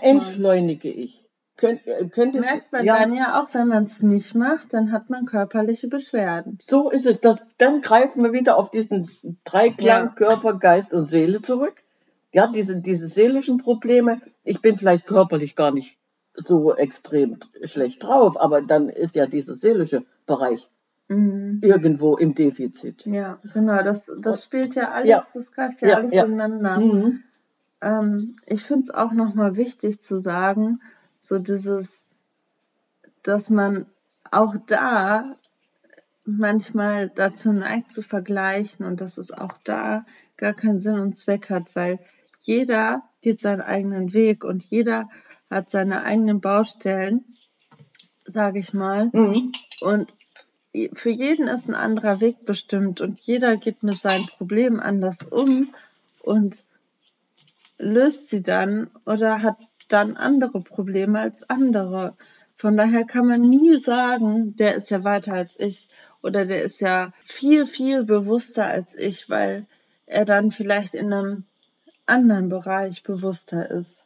Entschleunige 0.00 0.90
ich. 0.90 1.25
Könnt, 1.56 1.86
äh, 1.86 2.06
könntest, 2.08 2.44
Merkt 2.44 2.70
man 2.70 2.84
ja, 2.84 2.98
dann 2.98 3.14
ja 3.14 3.40
auch, 3.40 3.54
wenn 3.54 3.68
man 3.68 3.84
es 3.84 4.02
nicht 4.02 4.34
macht, 4.34 4.74
dann 4.74 4.92
hat 4.92 5.08
man 5.08 5.24
körperliche 5.24 5.88
Beschwerden. 5.88 6.58
So 6.62 6.90
ist 6.90 7.06
es. 7.06 7.20
Das, 7.20 7.36
dann 7.56 7.80
greifen 7.80 8.22
wir 8.22 8.32
wieder 8.32 8.58
auf 8.58 8.70
diesen 8.70 9.08
Dreiklang 9.44 10.04
ja. 10.04 10.12
Körper, 10.14 10.54
Geist 10.58 10.92
und 10.92 11.06
Seele 11.06 11.40
zurück. 11.40 11.82
Ja, 12.32 12.46
diese, 12.46 12.80
diese 12.82 13.08
seelischen 13.08 13.56
Probleme. 13.56 14.20
Ich 14.44 14.60
bin 14.60 14.76
vielleicht 14.76 15.06
körperlich 15.06 15.56
gar 15.56 15.72
nicht 15.72 15.98
so 16.34 16.74
extrem 16.74 17.38
schlecht 17.62 18.02
drauf, 18.02 18.38
aber 18.38 18.60
dann 18.60 18.90
ist 18.90 19.14
ja 19.14 19.26
dieser 19.26 19.54
seelische 19.54 20.04
Bereich 20.26 20.70
mhm. 21.08 21.60
irgendwo 21.62 22.16
im 22.16 22.34
Defizit. 22.34 23.06
Ja, 23.06 23.38
genau, 23.54 23.82
das, 23.82 24.12
das 24.20 24.44
spielt 24.44 24.74
ja 24.74 24.90
alles, 24.90 25.10
ja. 25.10 25.26
das 25.32 25.52
greift 25.52 25.80
ja, 25.82 25.96
alles 25.96 26.12
ineinander. 26.12 26.80
Mhm. 26.80 27.22
Ähm, 27.80 28.36
ich 28.46 28.62
finde 28.62 28.82
es 28.82 28.90
auch 28.90 29.12
nochmal 29.12 29.56
wichtig 29.56 30.00
zu 30.00 30.18
sagen, 30.18 30.80
so 31.26 31.38
dieses, 31.38 32.04
dass 33.22 33.50
man 33.50 33.86
auch 34.30 34.54
da 34.66 35.36
manchmal 36.24 37.08
dazu 37.08 37.52
neigt 37.52 37.92
zu 37.92 38.02
vergleichen 38.02 38.84
und 38.84 39.00
dass 39.00 39.18
es 39.18 39.32
auch 39.32 39.54
da 39.64 40.04
gar 40.36 40.54
keinen 40.54 40.80
Sinn 40.80 40.98
und 40.98 41.16
Zweck 41.16 41.50
hat, 41.50 41.64
weil 41.74 41.98
jeder 42.40 43.02
geht 43.22 43.40
seinen 43.40 43.60
eigenen 43.60 44.12
Weg 44.12 44.44
und 44.44 44.64
jeder 44.64 45.08
hat 45.50 45.70
seine 45.70 46.02
eigenen 46.04 46.40
Baustellen, 46.40 47.24
sage 48.24 48.58
ich 48.58 48.72
mal. 48.72 49.10
Mhm. 49.12 49.52
Und 49.80 50.12
für 50.92 51.10
jeden 51.10 51.48
ist 51.48 51.68
ein 51.68 51.74
anderer 51.74 52.20
Weg 52.20 52.44
bestimmt 52.44 53.00
und 53.00 53.20
jeder 53.20 53.56
geht 53.56 53.82
mit 53.82 53.94
seinen 53.94 54.26
Problemen 54.26 54.80
anders 54.80 55.22
um 55.22 55.74
und 56.20 56.64
löst 57.78 58.28
sie 58.30 58.42
dann 58.42 58.90
oder 59.04 59.42
hat 59.42 59.56
dann 59.88 60.16
andere 60.16 60.60
Probleme 60.60 61.20
als 61.20 61.48
andere. 61.48 62.14
Von 62.56 62.76
daher 62.76 63.04
kann 63.04 63.26
man 63.26 63.42
nie 63.42 63.76
sagen, 63.76 64.56
der 64.56 64.74
ist 64.74 64.90
ja 64.90 65.04
weiter 65.04 65.34
als 65.34 65.58
ich 65.58 65.88
oder 66.22 66.44
der 66.44 66.62
ist 66.62 66.80
ja 66.80 67.12
viel, 67.24 67.66
viel 67.66 68.04
bewusster 68.04 68.66
als 68.66 68.94
ich, 68.94 69.28
weil 69.28 69.66
er 70.06 70.24
dann 70.24 70.50
vielleicht 70.50 70.94
in 70.94 71.12
einem 71.12 71.44
anderen 72.06 72.48
Bereich 72.48 73.02
bewusster 73.02 73.70
ist. 73.70 74.04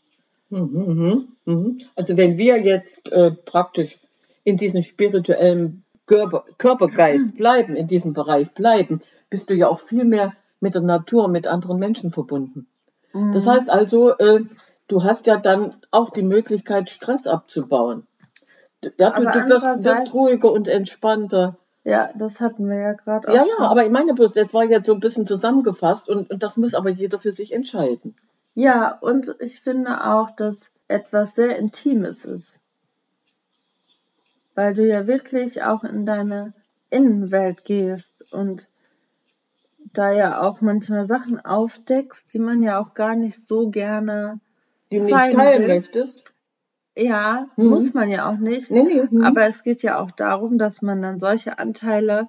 Mhm, 0.49 0.59
mhm, 0.65 1.29
mhm. 1.45 1.81
Also 1.95 2.17
wenn 2.17 2.39
wir 2.39 2.61
jetzt 2.61 3.11
äh, 3.13 3.31
praktisch 3.31 3.99
in 4.43 4.57
diesem 4.57 4.83
spirituellen 4.83 5.85
Körper, 6.07 6.45
Körpergeist 6.59 7.37
bleiben, 7.37 7.77
in 7.77 7.87
diesem 7.87 8.15
Bereich 8.15 8.51
bleiben, 8.53 9.01
bist 9.29 9.49
du 9.49 9.55
ja 9.55 9.69
auch 9.69 9.81
viel 9.81 10.05
mehr 10.05 10.35
mit 10.59 10.75
der 10.75 10.83
Natur, 10.83 11.29
mit 11.29 11.47
anderen 11.47 11.79
Menschen 11.79 12.11
verbunden. 12.11 12.67
Mhm. 13.13 13.33
Das 13.33 13.47
heißt 13.47 13.71
also, 13.71 14.17
äh, 14.19 14.41
du 14.91 15.05
hast 15.05 15.27
ja 15.27 15.37
dann 15.37 15.75
auch 15.91 16.11
die 16.11 16.23
Möglichkeit, 16.23 16.91
Stress 16.91 17.27
abzubauen. 17.27 18.07
Ja, 18.99 19.11
du, 19.11 19.25
du 19.25 19.49
wirst, 19.49 19.85
wirst 19.85 20.15
ruhiger 20.15 20.53
und 20.53 20.67
entspannter. 20.69 21.57
Ja, 21.85 22.11
das 22.15 22.41
hatten 22.41 22.69
wir 22.69 22.77
ja 22.77 22.93
gerade 22.93 23.29
auch. 23.29 23.35
Ja, 23.35 23.45
ja, 23.45 23.65
aber 23.67 23.85
ich 23.85 23.91
meine 23.91 24.15
bloß, 24.15 24.35
das 24.35 24.53
war 24.53 24.65
jetzt 24.65 24.87
so 24.87 24.95
ein 24.95 25.01
bisschen 25.01 25.27
zusammengefasst 25.27 26.09
und, 26.09 26.31
und 26.31 26.43
das 26.43 26.57
muss 26.57 26.75
aber 26.75 26.91
jeder 26.91 27.19
für 27.19 27.33
sich 27.33 27.53
entscheiden. 27.53 28.15
Ja, 28.55 28.99
und 29.01 29.35
ich 29.41 29.61
finde 29.61 30.05
auch, 30.05 30.31
dass 30.31 30.71
etwas 30.89 31.35
sehr 31.35 31.57
Intimes 31.57 32.25
ist. 32.25 32.61
Weil 34.55 34.75
du 34.75 34.87
ja 34.87 35.07
wirklich 35.07 35.63
auch 35.63 35.85
in 35.85 36.05
deine 36.05 36.53
Innenwelt 36.91 37.65
gehst 37.65 38.33
und 38.33 38.69
da 39.93 40.13
ja 40.13 40.43
auch 40.43 40.61
manchmal 40.61 41.07
Sachen 41.07 41.43
aufdeckst, 41.45 42.33
die 42.35 42.39
man 42.39 42.63
ja 42.63 42.79
auch 42.79 42.95
gar 42.95 43.15
nicht 43.15 43.47
so 43.47 43.71
gerne 43.71 44.41
die 44.93 45.01
nicht 45.01 45.33
teilen 45.33 45.63
will. 45.63 45.69
möchtest. 45.69 46.33
Ja, 46.97 47.49
mhm. 47.57 47.67
muss 47.67 47.95
man 47.95 48.11
ja 48.11 48.29
auch 48.29 48.39
nicht. 48.39 48.71
Nee, 48.71 48.83
nee, 48.83 49.07
mhm. 49.09 49.25
Aber 49.25 49.47
es 49.47 49.63
geht 49.63 49.83
ja 49.83 50.01
auch 50.01 50.11
darum, 50.11 50.59
dass 50.59 50.83
man 50.83 51.01
dann 51.03 51.19
solche 51.19 51.59
Anteile 51.59 52.29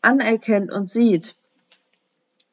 anerkennt 0.00 0.72
und 0.72 0.90
sieht. 0.90 1.36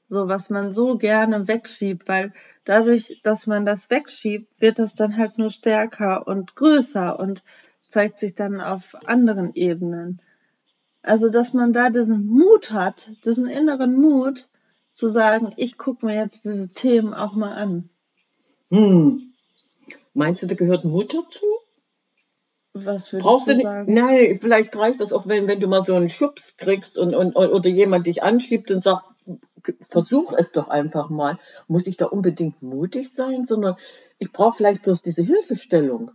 So, 0.10 0.28
was 0.28 0.50
man 0.50 0.74
so 0.74 0.98
gerne 0.98 1.48
wegschiebt, 1.48 2.08
weil 2.08 2.34
dadurch, 2.66 3.22
dass 3.24 3.48
man 3.48 3.66
das 3.66 3.90
wegschiebt, 3.90 4.50
wird 4.60 4.80
das 4.80 4.96
dann 4.96 5.16
halt 5.16 5.38
nur 5.38 5.52
stärker 5.52 6.28
und 6.28 6.56
größer 6.56 7.18
und 7.18 7.44
zeigt 7.88 8.20
sich 8.20 8.36
dann 8.36 8.60
auf 8.60 8.94
anderen 9.06 9.54
Ebenen. 9.54 10.22
Also, 11.02 11.30
dass 11.30 11.54
man 11.54 11.74
da 11.74 11.90
diesen 11.90 12.26
Mut 12.28 12.72
hat, 12.72 13.10
diesen 13.26 13.48
inneren 13.48 13.96
Mut 13.96 14.50
zu 14.94 15.10
sagen, 15.10 15.54
ich 15.56 15.78
gucke 15.78 16.06
mir 16.06 16.16
jetzt 16.16 16.46
diese 16.46 16.74
Themen 16.74 17.14
auch 17.14 17.34
mal 17.34 17.54
an. 17.54 17.90
Hm. 18.72 19.22
Meinst 20.14 20.42
du, 20.42 20.48
da 20.48 20.56
gehört 20.56 20.86
Mut 20.86 21.14
dazu? 21.14 21.46
Was 22.74 23.12
würdest 23.12 23.28
Brauchst 23.28 23.48
du, 23.48 23.62
sagen? 23.62 23.94
Nein, 23.94 24.38
vielleicht 24.40 24.76
reicht 24.76 25.02
das 25.02 25.12
auch, 25.12 25.28
wenn, 25.28 25.48
wenn 25.48 25.60
du 25.60 25.68
mal 25.68 25.84
so 25.86 25.94
einen 25.94 26.10
Schubs 26.10 26.56
kriegst 26.58 26.98
und, 26.98 27.14
und, 27.14 27.36
oder 27.36 27.70
jemand 27.70 28.08
dich 28.08 28.24
anschiebt 28.24 28.72
und 28.72 28.80
sagt, 28.80 29.04
versuch 29.90 30.34
es 30.38 30.52
doch 30.52 30.70
einfach 30.70 31.10
mal. 31.10 31.38
Muss 31.68 31.86
ich 31.86 31.98
da 31.98 32.06
unbedingt 32.06 32.62
mutig 32.62 33.14
sein, 33.14 33.46
sondern 33.46 33.76
ich 34.20 34.32
brauche 34.32 34.58
vielleicht 34.58 34.84
bloß 34.84 35.02
diese 35.02 35.22
Hilfestellung. 35.22 36.12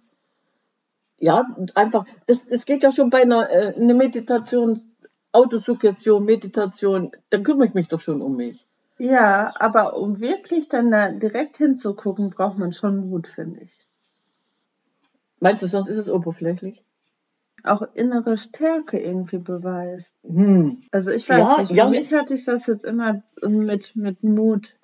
Ja, 1.18 1.46
einfach, 1.74 2.06
das, 2.26 2.46
es 2.46 2.64
geht 2.64 2.82
ja 2.82 2.92
schon 2.92 3.10
bei 3.10 3.22
einer 3.22 3.50
äh, 3.50 3.74
eine 3.74 3.94
Meditation, 3.94 4.82
Autosuggestion, 5.32 6.24
Meditation, 6.24 7.12
dann 7.30 7.42
kümmere 7.42 7.68
ich 7.68 7.74
mich 7.74 7.88
doch 7.88 8.00
schon 8.00 8.22
um 8.22 8.36
mich. 8.36 8.66
Ja, 8.98 9.52
aber 9.58 9.96
um 9.96 10.20
wirklich 10.20 10.68
dann 10.68 10.90
da 10.90 11.10
direkt 11.10 11.58
hinzugucken, 11.58 12.30
braucht 12.30 12.58
man 12.58 12.72
schon 12.72 13.08
Mut, 13.10 13.26
finde 13.26 13.60
ich. 13.60 13.78
Meinst 15.38 15.62
du, 15.62 15.68
sonst 15.68 15.88
ist 15.88 15.98
es 15.98 16.08
oberflächlich? 16.08 16.82
Auch 17.62 17.82
innere 17.94 18.36
Stärke 18.36 18.98
irgendwie 18.98 19.38
beweist. 19.38 20.14
Hm. 20.22 20.80
Also 20.92 21.10
ich 21.10 21.28
weiß 21.28 21.38
ja, 21.38 21.60
nicht, 21.60 21.68
für 21.68 21.74
ja. 21.74 21.88
mich 21.88 22.12
hatte 22.12 22.34
ich 22.34 22.44
das 22.44 22.66
jetzt 22.66 22.84
immer 22.84 23.22
mit, 23.42 23.96
mit 23.96 24.22
Mut. 24.22 24.76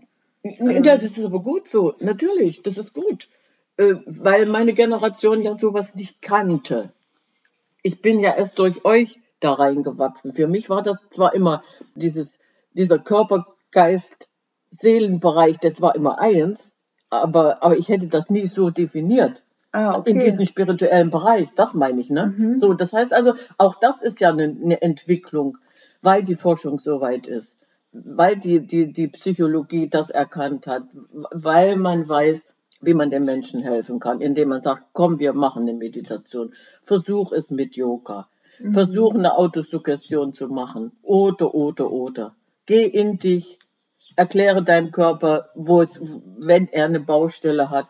Ja, 0.42 0.80
das 0.80 1.04
ist 1.04 1.24
aber 1.24 1.40
gut 1.40 1.70
so, 1.70 1.94
natürlich, 2.00 2.62
das 2.62 2.76
ist 2.76 2.94
gut. 2.94 3.28
Äh, 3.76 3.94
weil 4.06 4.46
meine 4.46 4.74
Generation 4.74 5.42
ja 5.42 5.54
sowas 5.54 5.94
nicht 5.94 6.20
kannte. 6.20 6.92
Ich 7.82 8.02
bin 8.02 8.20
ja 8.20 8.34
erst 8.34 8.58
durch 8.58 8.84
euch 8.84 9.20
da 9.40 9.52
reingewachsen. 9.52 10.32
Für 10.32 10.48
mich 10.48 10.68
war 10.68 10.82
das 10.82 11.08
zwar 11.10 11.34
immer 11.34 11.62
dieses, 11.94 12.38
dieser 12.74 12.98
Körper-Geist-Seelenbereich, 13.72 15.58
das 15.58 15.80
war 15.80 15.94
immer 15.96 16.18
eins, 16.18 16.76
aber, 17.10 17.62
aber 17.62 17.76
ich 17.76 17.88
hätte 17.88 18.06
das 18.06 18.30
nie 18.30 18.46
so 18.46 18.70
definiert. 18.70 19.44
Ah, 19.72 19.96
okay. 19.96 20.10
In 20.10 20.20
diesem 20.20 20.44
spirituellen 20.44 21.10
Bereich, 21.10 21.48
das 21.56 21.74
meine 21.74 22.00
ich, 22.00 22.10
ne? 22.10 22.34
Mhm. 22.36 22.58
So, 22.58 22.74
das 22.74 22.92
heißt 22.92 23.12
also, 23.12 23.34
auch 23.56 23.76
das 23.76 24.02
ist 24.02 24.20
ja 24.20 24.28
eine, 24.28 24.44
eine 24.44 24.82
Entwicklung, 24.82 25.56
weil 26.02 26.22
die 26.22 26.36
Forschung 26.36 26.78
so 26.78 27.00
weit 27.00 27.26
ist, 27.26 27.56
weil 27.92 28.36
die, 28.36 28.60
die, 28.66 28.92
die 28.92 29.08
Psychologie 29.08 29.88
das 29.88 30.10
erkannt 30.10 30.66
hat, 30.66 30.84
weil 31.30 31.76
man 31.76 32.06
weiß, 32.06 32.46
wie 32.82 32.92
man 32.94 33.08
den 33.08 33.24
Menschen 33.24 33.62
helfen 33.62 33.98
kann, 33.98 34.20
indem 34.20 34.50
man 34.50 34.60
sagt, 34.60 34.82
komm, 34.92 35.18
wir 35.18 35.32
machen 35.32 35.62
eine 35.62 35.72
Meditation. 35.72 36.52
Versuch 36.82 37.32
es 37.32 37.50
mit 37.50 37.76
Yoga. 37.76 38.28
Mhm. 38.58 38.72
Versuch 38.72 39.14
eine 39.14 39.38
Autosuggestion 39.38 40.34
zu 40.34 40.48
machen. 40.48 40.92
Oder, 41.02 41.54
oder, 41.54 41.90
oder. 41.90 42.34
Geh 42.66 42.84
in 42.84 43.18
dich. 43.18 43.58
Erkläre 44.14 44.62
deinem 44.62 44.90
Körper, 44.90 45.48
wo 45.54 45.80
es, 45.80 46.00
wenn 46.36 46.68
er 46.68 46.84
eine 46.84 47.00
Baustelle 47.00 47.70
hat, 47.70 47.86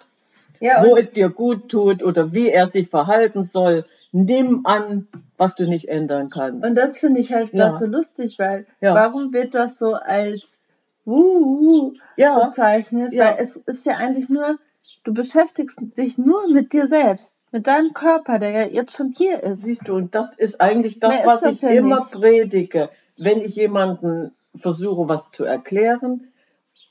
ja, 0.61 0.85
wo 0.85 0.97
es 0.97 1.11
dir 1.11 1.29
gut 1.29 1.69
tut 1.69 2.05
oder 2.05 2.33
wie 2.33 2.49
er 2.49 2.69
sich 2.69 2.89
verhalten 2.89 3.43
soll. 3.43 3.85
Nimm 4.13 4.65
an, 4.65 5.09
was 5.37 5.57
du 5.57 5.67
nicht 5.67 5.89
ändern 5.89 6.31
kannst. 6.31 6.65
Und 6.65 6.77
das 6.77 6.99
finde 6.99 7.19
ich 7.19 7.33
halt 7.33 7.51
gerade 7.51 7.73
ja. 7.73 7.77
so 7.77 7.87
lustig, 7.87 8.39
weil 8.39 8.67
ja. 8.81 8.95
warum 8.95 9.33
wird 9.33 9.57
das 9.57 9.79
so 9.79 9.95
als 9.95 10.59
wuhu 11.05 11.95
ja. 12.17 12.47
bezeichnet? 12.47 13.13
Weil 13.17 13.37
es 13.39 13.57
ist 13.57 13.85
ja 13.85 13.97
eigentlich 13.97 14.29
nur, 14.29 14.59
du 15.03 15.13
beschäftigst 15.13 15.79
dich 15.99 16.19
nur 16.19 16.49
mit 16.49 16.73
dir 16.73 16.87
selbst. 16.87 17.33
Mit 17.51 17.67
deinem 17.67 17.93
Körper, 17.93 18.39
der 18.39 18.51
ja 18.51 18.67
jetzt 18.67 18.97
schon 18.97 19.13
hier 19.15 19.43
ist. 19.43 19.65
Siehst 19.65 19.89
du, 19.89 19.97
und 19.97 20.15
das 20.15 20.33
ist 20.35 20.61
eigentlich 20.61 21.01
das, 21.01 21.17
Mehr 21.17 21.27
was 21.27 21.41
das 21.43 21.55
ich 21.55 21.63
immer 21.65 21.99
nicht. 21.99 22.13
predige. 22.13 22.89
Wenn 23.19 23.41
ich 23.41 23.57
jemanden 23.57 24.33
versuche, 24.55 25.09
was 25.09 25.31
zu 25.31 25.45
erklären, 25.45 26.33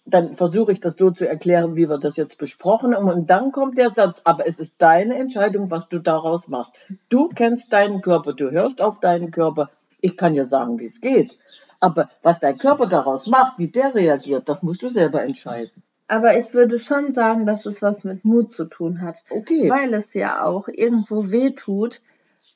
dann 0.06 0.36
versuche 0.36 0.72
ich 0.72 0.82
das 0.82 0.98
so 0.98 1.12
zu 1.12 1.28
erklären, 1.28 1.76
wie 1.76 1.90
wir 1.90 1.98
das 1.98 2.18
jetzt 2.18 2.38
besprochen 2.38 2.96
haben. 2.96 3.10
Und 3.10 3.30
dann 3.30 3.52
kommt 3.52 3.78
der 3.78 3.90
Satz, 3.90 4.22
aber 4.24 4.48
es 4.48 4.60
ist 4.60 4.76
deine 4.80 5.16
Entscheidung, 5.16 5.70
was 5.70 5.90
du 5.90 6.00
daraus 6.00 6.48
machst. 6.48 6.74
Du 7.10 7.30
kennst 7.30 7.72
deinen 7.72 8.02
Körper, 8.02 8.34
du 8.34 8.52
hörst 8.52 8.82
auf 8.82 9.00
deinen 9.00 9.32
Körper. 9.32 9.70
Ich 10.02 10.18
kann 10.18 10.34
dir 10.34 10.46
sagen, 10.46 10.80
wie 10.80 10.86
es 10.86 11.02
geht. 11.02 11.38
Aber 11.80 12.10
was 12.22 12.40
dein 12.40 12.58
Körper 12.58 12.88
daraus 12.88 13.28
macht, 13.28 13.58
wie 13.58 13.70
der 13.70 13.96
reagiert, 13.96 14.50
das 14.50 14.64
musst 14.64 14.82
du 14.82 14.90
selber 14.90 15.24
entscheiden. 15.24 15.84
Aber 16.08 16.38
ich 16.38 16.54
würde 16.54 16.78
schon 16.78 17.14
sagen, 17.14 17.46
dass 17.46 17.66
es 17.66 17.82
was 17.82 18.04
mit 18.04 18.26
Mut 18.26 18.52
zu 18.52 18.66
tun 18.66 19.02
hat. 19.02 19.24
Okay. 19.30 19.70
Weil 19.70 19.94
es 19.94 20.14
ja 20.14 20.44
auch 20.44 20.68
irgendwo 20.68 21.32
weh 21.32 21.52
tut, 21.52 22.02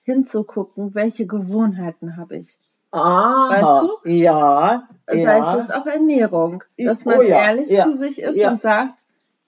hinzugucken, 0.03 0.93
welche 0.93 1.25
Gewohnheiten 1.25 2.17
habe 2.17 2.37
ich. 2.37 2.57
Ah, 2.95 3.49
weißt 3.49 3.83
du? 4.05 4.09
Ja. 4.09 4.87
Das 5.07 5.17
ja. 5.17 5.29
heißt 5.29 5.59
jetzt 5.59 5.75
auch 5.75 5.85
Ernährung. 5.85 6.63
Dass 6.77 7.05
man 7.05 7.19
oh, 7.19 7.21
ja, 7.21 7.47
ehrlich 7.47 7.69
ja, 7.69 7.83
zu 7.83 7.97
sich 7.97 8.21
ist 8.21 8.41
und 8.43 8.61
sagt, 8.61 8.99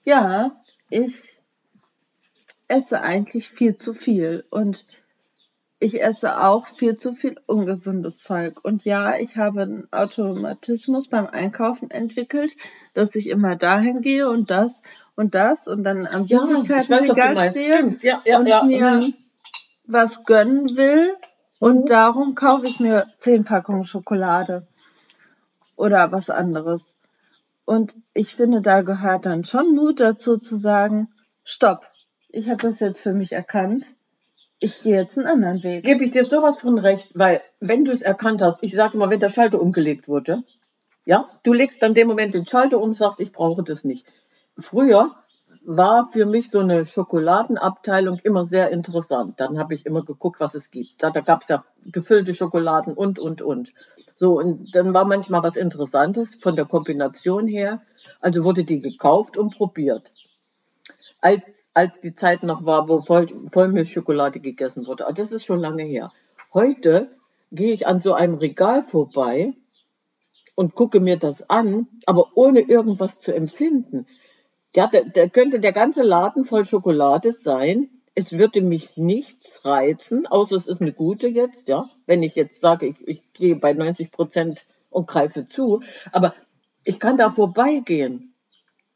ja, 0.04 0.52
ich 0.90 1.42
esse 2.68 3.00
eigentlich 3.00 3.48
viel 3.48 3.76
zu 3.76 3.94
viel. 3.94 4.44
Und 4.50 4.84
ich 5.80 6.02
esse 6.02 6.42
auch 6.42 6.66
viel 6.66 6.96
zu 6.96 7.14
viel 7.14 7.36
ungesundes 7.46 8.20
Zeug. 8.20 8.64
Und 8.64 8.84
ja, 8.84 9.16
ich 9.16 9.36
habe 9.36 9.62
einen 9.62 9.88
Automatismus 9.92 11.08
beim 11.08 11.26
Einkaufen 11.26 11.90
entwickelt, 11.90 12.56
dass 12.94 13.14
ich 13.14 13.28
immer 13.28 13.56
dahin 13.56 14.02
gehe 14.02 14.28
und 14.28 14.50
das 14.50 14.82
und 15.16 15.34
das 15.34 15.68
und 15.68 15.84
dann 15.84 16.06
am 16.06 16.26
ja, 16.26 16.38
Süßigkeitenregal 16.38 17.50
stehe 17.50 17.96
ja, 18.02 18.22
ja, 18.24 18.38
und 18.38 18.66
mir 18.66 18.90
mhm. 18.94 19.14
was 19.86 20.24
gönnen 20.24 20.76
will. 20.76 21.14
Und 21.58 21.82
mhm. 21.82 21.86
darum 21.86 22.34
kaufe 22.34 22.66
ich 22.66 22.80
mir 22.80 23.06
zehn 23.18 23.44
Packungen 23.44 23.84
Schokolade 23.84 24.66
oder 25.76 26.12
was 26.12 26.30
anderes. 26.30 26.94
Und 27.64 27.96
ich 28.14 28.34
finde, 28.34 28.62
da 28.62 28.82
gehört 28.82 29.26
dann 29.26 29.44
schon 29.44 29.74
Mut 29.74 30.00
dazu 30.00 30.38
zu 30.38 30.56
sagen, 30.56 31.08
stopp, 31.44 31.84
ich 32.30 32.48
habe 32.48 32.62
das 32.62 32.80
jetzt 32.80 33.00
für 33.00 33.12
mich 33.12 33.32
erkannt 33.32 33.86
ich 34.60 34.82
gehe 34.82 34.96
jetzt 34.96 35.16
einen 35.18 35.26
anderen 35.26 35.62
Weg. 35.62 35.84
Gebe 35.84 36.04
ich 36.04 36.10
dir 36.10 36.24
sowas 36.24 36.58
von 36.58 36.78
recht, 36.78 37.10
weil 37.14 37.42
wenn 37.60 37.84
du 37.84 37.92
es 37.92 38.02
erkannt 38.02 38.42
hast, 38.42 38.62
ich 38.62 38.72
sage 38.72 38.96
mal, 38.98 39.10
wenn 39.10 39.20
der 39.20 39.30
Schalter 39.30 39.60
umgelegt 39.60 40.08
wurde, 40.08 40.42
ja, 41.04 41.28
du 41.42 41.52
legst 41.52 41.82
dann 41.82 41.94
dem 41.94 42.08
Moment 42.08 42.34
den 42.34 42.46
Schalter 42.46 42.80
um, 42.80 42.92
sagst, 42.92 43.20
ich 43.20 43.32
brauche 43.32 43.62
das 43.62 43.84
nicht. 43.84 44.06
Früher 44.58 45.14
war 45.70 46.08
für 46.08 46.24
mich 46.24 46.50
so 46.50 46.60
eine 46.60 46.86
Schokoladenabteilung 46.86 48.18
immer 48.20 48.46
sehr 48.46 48.70
interessant. 48.70 49.38
Dann 49.38 49.58
habe 49.58 49.74
ich 49.74 49.84
immer 49.84 50.02
geguckt, 50.02 50.40
was 50.40 50.54
es 50.54 50.70
gibt. 50.70 51.02
Da, 51.02 51.10
da 51.10 51.20
gab 51.20 51.42
es 51.42 51.48
ja 51.48 51.62
gefüllte 51.84 52.32
Schokoladen 52.32 52.94
und, 52.94 53.18
und, 53.18 53.42
und. 53.42 53.74
So, 54.16 54.38
und 54.38 54.74
dann 54.74 54.94
war 54.94 55.04
manchmal 55.04 55.42
was 55.42 55.56
Interessantes 55.56 56.36
von 56.36 56.56
der 56.56 56.64
Kombination 56.64 57.46
her. 57.46 57.82
Also 58.20 58.44
wurde 58.44 58.64
die 58.64 58.80
gekauft 58.80 59.36
und 59.36 59.54
probiert 59.54 60.10
als, 61.20 61.70
als 61.74 62.00
die 62.00 62.14
Zeit 62.14 62.42
noch 62.42 62.64
war, 62.64 62.88
wo 62.88 63.00
Voll, 63.00 63.26
Vollmilchschokolade 63.48 64.40
gegessen 64.40 64.86
wurde. 64.86 65.06
Also 65.06 65.16
das 65.16 65.32
ist 65.32 65.44
schon 65.44 65.60
lange 65.60 65.82
her. 65.82 66.12
Heute 66.54 67.10
gehe 67.50 67.72
ich 67.74 67.86
an 67.86 68.00
so 68.00 68.14
einem 68.14 68.36
Regal 68.36 68.82
vorbei 68.82 69.52
und 70.54 70.74
gucke 70.74 71.00
mir 71.00 71.18
das 71.18 71.50
an, 71.50 71.88
aber 72.06 72.30
ohne 72.36 72.60
irgendwas 72.60 73.20
zu 73.20 73.34
empfinden. 73.34 74.06
Ja, 74.76 74.88
da, 74.92 75.00
da 75.02 75.28
könnte 75.28 75.60
der 75.60 75.72
ganze 75.72 76.02
Laden 76.02 76.44
voll 76.44 76.64
Schokolade 76.64 77.32
sein. 77.32 77.88
Es 78.14 78.32
würde 78.32 78.60
mich 78.60 78.96
nichts 78.96 79.64
reizen, 79.64 80.26
außer 80.26 80.56
es 80.56 80.66
ist 80.66 80.82
eine 80.82 80.92
gute 80.92 81.28
jetzt, 81.28 81.68
ja. 81.68 81.88
Wenn 82.06 82.22
ich 82.22 82.34
jetzt 82.34 82.60
sage, 82.60 82.86
ich, 82.86 83.06
ich 83.06 83.32
gehe 83.32 83.56
bei 83.56 83.72
90 83.72 84.10
Prozent 84.10 84.64
und 84.90 85.06
greife 85.06 85.46
zu, 85.46 85.82
aber 86.12 86.34
ich 86.84 86.98
kann 86.98 87.16
da 87.16 87.30
vorbeigehen 87.30 88.34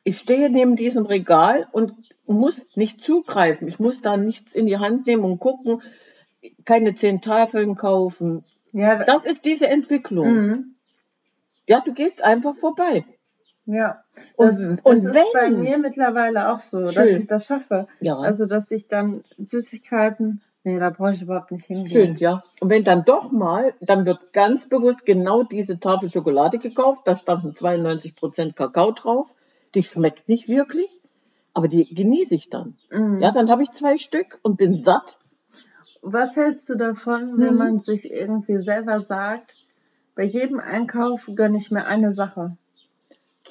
ich 0.04 0.18
stehe 0.18 0.50
neben 0.50 0.76
diesem 0.76 1.06
Regal 1.06 1.68
und 1.72 1.94
muss 2.26 2.76
nicht 2.76 3.02
zugreifen. 3.02 3.68
Ich 3.68 3.78
muss 3.78 4.02
da 4.02 4.16
nichts 4.16 4.54
in 4.54 4.66
die 4.66 4.78
Hand 4.78 5.06
nehmen 5.06 5.24
und 5.24 5.38
gucken, 5.38 5.82
keine 6.64 6.94
zehn 6.94 7.20
Tafeln 7.20 7.76
kaufen. 7.76 8.44
Ja, 8.72 9.04
das 9.04 9.24
ist 9.24 9.44
diese 9.44 9.68
Entwicklung. 9.68 10.34
Mhm. 10.34 10.74
Ja, 11.68 11.80
du 11.80 11.92
gehst 11.92 12.22
einfach 12.22 12.56
vorbei. 12.56 13.04
Ja, 13.64 14.02
das, 14.36 14.56
und, 14.56 14.70
das 14.70 14.80
und 14.80 14.96
ist 14.96 15.14
wenn, 15.14 15.24
bei 15.32 15.50
mir 15.50 15.78
mittlerweile 15.78 16.52
auch 16.52 16.58
so, 16.58 16.86
schön. 16.86 16.94
dass 16.94 17.06
ich 17.06 17.26
das 17.26 17.46
schaffe. 17.46 17.86
Ja. 18.00 18.18
Also, 18.18 18.46
dass 18.46 18.70
ich 18.70 18.88
dann 18.88 19.22
Süßigkeiten, 19.38 20.42
nee, 20.64 20.78
da 20.78 20.90
brauche 20.90 21.14
ich 21.14 21.22
überhaupt 21.22 21.52
nicht 21.52 21.66
hingehen. 21.66 21.88
Schön, 21.88 22.16
ja. 22.16 22.42
Und 22.60 22.70
wenn 22.70 22.82
dann 22.82 23.04
doch 23.04 23.30
mal, 23.30 23.72
dann 23.80 24.04
wird 24.04 24.32
ganz 24.32 24.68
bewusst 24.68 25.06
genau 25.06 25.44
diese 25.44 25.78
Tafel 25.78 26.10
Schokolade 26.10 26.58
gekauft, 26.58 27.02
da 27.04 27.14
standen 27.14 27.54
92 27.54 28.16
Prozent 28.16 28.56
Kakao 28.56 28.90
drauf 28.90 29.32
die 29.74 29.82
schmeckt 29.82 30.28
nicht 30.28 30.48
wirklich, 30.48 30.88
aber 31.54 31.68
die 31.68 31.92
genieße 31.94 32.34
ich 32.34 32.50
dann. 32.50 32.76
Mhm. 32.90 33.20
Ja, 33.20 33.30
dann 33.30 33.50
habe 33.50 33.62
ich 33.62 33.72
zwei 33.72 33.98
Stück 33.98 34.38
und 34.42 34.56
bin 34.56 34.74
satt. 34.74 35.18
Was 36.02 36.36
hältst 36.36 36.68
du 36.68 36.76
davon, 36.76 37.38
wenn 37.38 37.52
mhm. 37.52 37.58
man 37.58 37.78
sich 37.78 38.10
irgendwie 38.10 38.58
selber 38.58 39.00
sagt, 39.00 39.56
bei 40.14 40.24
jedem 40.24 40.60
Einkauf 40.60 41.30
gönne 41.34 41.56
ich 41.56 41.70
mir 41.70 41.86
eine 41.86 42.12
Sache? 42.12 42.56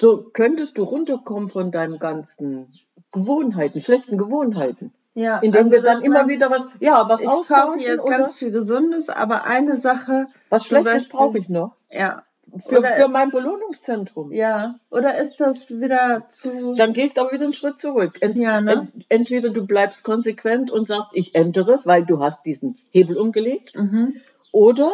So 0.02 0.28
könntest 0.32 0.78
du 0.78 0.82
runterkommen 0.82 1.48
von 1.48 1.70
deinen 1.70 2.00
ganzen 2.00 2.72
Gewohnheiten, 3.12 3.80
schlechten 3.80 4.18
Gewohnheiten. 4.18 4.92
Ja, 5.14 5.38
indem 5.38 5.66
also 5.66 5.70
wir 5.70 5.82
dann 5.82 6.02
immer 6.02 6.28
wieder 6.28 6.50
was, 6.50 6.66
ja, 6.80 7.08
was 7.08 7.20
ich 7.20 7.28
kaufe 7.28 7.78
jetzt 7.78 8.02
oder? 8.02 8.16
ganz 8.16 8.34
viel 8.34 8.50
Gesundes, 8.50 9.08
aber 9.08 9.44
eine 9.44 9.76
Sache. 9.76 10.26
Was 10.48 10.66
Schlechtes 10.66 11.08
brauche 11.08 11.38
ich 11.38 11.48
noch. 11.48 11.76
Ja, 11.88 12.24
für, 12.66 12.82
für 12.82 13.06
mein 13.06 13.30
Belohnungszentrum. 13.30 14.32
Ja. 14.32 14.74
Oder 14.90 15.22
ist 15.22 15.36
das 15.38 15.70
wieder 15.70 16.24
zu. 16.28 16.74
Dann 16.74 16.94
gehst 16.94 17.16
du 17.16 17.20
aber 17.20 17.30
wieder 17.30 17.44
einen 17.44 17.52
Schritt 17.52 17.78
zurück. 17.78 18.18
Ent, 18.22 18.36
ja, 18.36 18.60
ne? 18.60 18.72
ent, 18.72 19.06
entweder 19.08 19.50
du 19.50 19.68
bleibst 19.68 20.02
konsequent 20.02 20.72
und 20.72 20.84
sagst, 20.84 21.10
ich 21.12 21.36
ändere 21.36 21.74
es, 21.74 21.86
weil 21.86 22.04
du 22.04 22.18
hast 22.18 22.44
diesen 22.44 22.76
Hebel 22.90 23.16
umgelegt. 23.18 23.76
Mhm. 23.76 24.16
Oder 24.50 24.90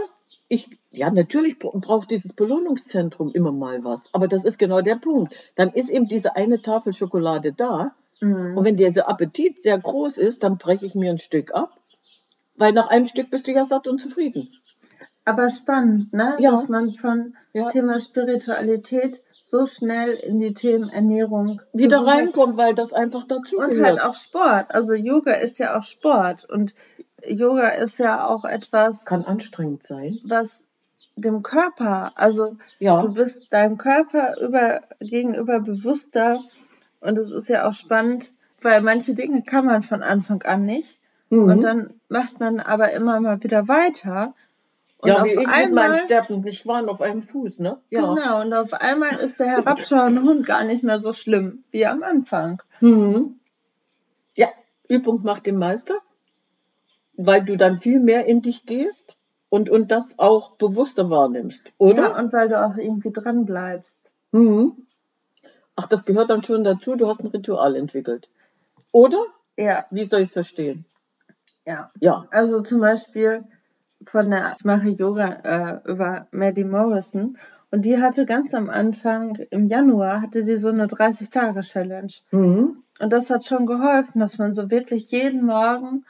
ich, 0.48 0.78
ja, 0.90 1.10
natürlich 1.10 1.58
braucht 1.58 2.10
dieses 2.10 2.32
Belohnungszentrum 2.32 3.32
immer 3.32 3.52
mal 3.52 3.84
was. 3.84 4.08
Aber 4.12 4.28
das 4.28 4.44
ist 4.44 4.58
genau 4.58 4.80
der 4.80 4.96
Punkt. 4.96 5.34
Dann 5.54 5.70
ist 5.70 5.90
eben 5.90 6.08
diese 6.08 6.36
eine 6.36 6.62
Tafel 6.62 6.92
Schokolade 6.94 7.52
da. 7.52 7.94
Mhm. 8.20 8.56
Und 8.56 8.64
wenn 8.64 8.76
dieser 8.76 9.08
Appetit 9.08 9.60
sehr 9.62 9.78
groß 9.78 10.16
ist, 10.18 10.42
dann 10.42 10.56
breche 10.56 10.86
ich 10.86 10.94
mir 10.94 11.10
ein 11.10 11.18
Stück 11.18 11.54
ab. 11.54 11.78
Weil 12.56 12.72
nach 12.72 12.88
einem 12.88 13.06
Stück 13.06 13.30
bist 13.30 13.46
du 13.46 13.52
ja 13.52 13.64
satt 13.64 13.86
und 13.86 14.00
zufrieden. 14.00 14.48
Aber 15.24 15.50
spannend, 15.50 16.14
ne? 16.14 16.36
Ja. 16.38 16.52
Dass 16.52 16.68
man 16.68 16.94
von 16.94 17.36
ja. 17.52 17.68
Thema 17.68 18.00
Spiritualität 18.00 19.22
so 19.44 19.66
schnell 19.66 20.14
in 20.14 20.38
die 20.38 20.54
Themen 20.54 20.88
Ernährung 20.88 21.60
wieder 21.74 22.06
reinkommt, 22.06 22.56
weil 22.56 22.74
das 22.74 22.94
einfach 22.94 23.24
dazu 23.26 23.58
Und 23.58 23.78
halt 23.82 24.00
auch 24.00 24.14
Sport. 24.14 24.74
Also 24.74 24.94
Yoga 24.94 25.32
ist 25.32 25.58
ja 25.58 25.78
auch 25.78 25.82
Sport 25.82 26.48
und 26.48 26.74
Yoga 27.26 27.68
ist 27.68 27.98
ja 27.98 28.26
auch 28.26 28.44
etwas. 28.44 29.04
Kann 29.04 29.24
anstrengend 29.24 29.82
sein. 29.82 30.18
Was 30.24 30.64
dem 31.16 31.42
Körper, 31.42 32.12
also 32.14 32.56
ja. 32.78 33.02
du 33.02 33.12
bist 33.12 33.52
deinem 33.52 33.76
Körper 33.76 34.40
über, 34.40 34.82
gegenüber 35.00 35.60
bewusster 35.60 36.40
und 37.00 37.18
es 37.18 37.32
ist 37.32 37.48
ja 37.48 37.68
auch 37.68 37.74
spannend, 37.74 38.32
weil 38.62 38.80
manche 38.82 39.14
Dinge 39.14 39.42
kann 39.42 39.66
man 39.66 39.82
von 39.82 40.02
Anfang 40.02 40.42
an 40.42 40.64
nicht. 40.64 40.98
Mhm. 41.30 41.50
Und 41.50 41.64
dann 41.64 41.94
macht 42.08 42.40
man 42.40 42.60
aber 42.60 42.92
immer 42.92 43.20
mal 43.20 43.42
wieder 43.42 43.68
weiter. 43.68 44.34
Und 44.98 45.10
ja, 45.10 45.24
wie 45.24 45.28
ich 45.28 45.38
einmal, 45.38 45.68
mit 45.68 45.74
meinem 45.74 46.04
sterbenden 46.04 46.52
Schwan 46.52 46.88
auf 46.88 47.00
einem 47.00 47.22
Fuß, 47.22 47.60
ne? 47.60 47.78
Ja. 47.90 48.00
Genau, 48.00 48.40
und 48.40 48.52
auf 48.52 48.72
einmal 48.72 49.12
ist 49.12 49.38
der 49.38 49.46
herabschauende 49.46 50.22
Hund 50.22 50.44
gar 50.44 50.64
nicht 50.64 50.82
mehr 50.82 51.00
so 51.00 51.12
schlimm 51.12 51.62
wie 51.70 51.86
am 51.86 52.02
Anfang. 52.02 52.62
Mhm. 52.80 53.38
Ja, 54.36 54.48
Übung 54.88 55.22
macht 55.22 55.46
den 55.46 55.56
Meister, 55.56 55.98
weil 57.18 57.44
du 57.44 57.56
dann 57.56 57.76
viel 57.76 58.00
mehr 58.00 58.24
in 58.26 58.40
dich 58.40 58.64
gehst 58.64 59.16
und, 59.50 59.68
und 59.68 59.90
das 59.90 60.18
auch 60.18 60.56
bewusster 60.56 61.10
wahrnimmst, 61.10 61.72
oder? 61.76 62.10
Ja, 62.10 62.18
und 62.18 62.32
weil 62.32 62.48
du 62.48 62.64
auch 62.64 62.76
irgendwie 62.76 63.12
dran 63.12 63.44
bleibst. 63.44 64.14
Mhm. 64.32 64.86
Ach, 65.76 65.86
das 65.86 66.04
gehört 66.04 66.30
dann 66.30 66.42
schon 66.42 66.64
dazu, 66.64 66.96
du 66.96 67.08
hast 67.08 67.20
ein 67.20 67.28
Ritual 67.28 67.76
entwickelt. 67.76 68.28
Oder? 68.92 69.22
Ja. 69.56 69.86
Wie 69.90 70.04
soll 70.04 70.20
ich 70.20 70.28
es 70.28 70.32
verstehen? 70.32 70.84
Ja. 71.66 71.90
Ja. 72.00 72.26
Also 72.30 72.62
zum 72.62 72.80
Beispiel, 72.80 73.44
von 74.06 74.30
der, 74.30 74.54
ich 74.56 74.64
mache 74.64 74.88
Yoga 74.88 75.80
äh, 75.84 75.90
über 75.90 76.28
Maddie 76.30 76.64
Morrison 76.64 77.36
und 77.70 77.84
die 77.84 78.00
hatte 78.00 78.26
ganz 78.26 78.54
am 78.54 78.70
Anfang, 78.70 79.36
im 79.50 79.66
Januar, 79.66 80.22
hatte 80.22 80.44
die 80.44 80.56
so 80.56 80.68
eine 80.68 80.86
30-Tage-Challenge. 80.86 82.12
Mhm. 82.30 82.82
Und 83.00 83.12
das 83.12 83.28
hat 83.30 83.44
schon 83.44 83.66
geholfen, 83.66 84.20
dass 84.20 84.38
man 84.38 84.54
so 84.54 84.70
wirklich 84.70 85.10
jeden 85.10 85.44
Morgen 85.44 86.04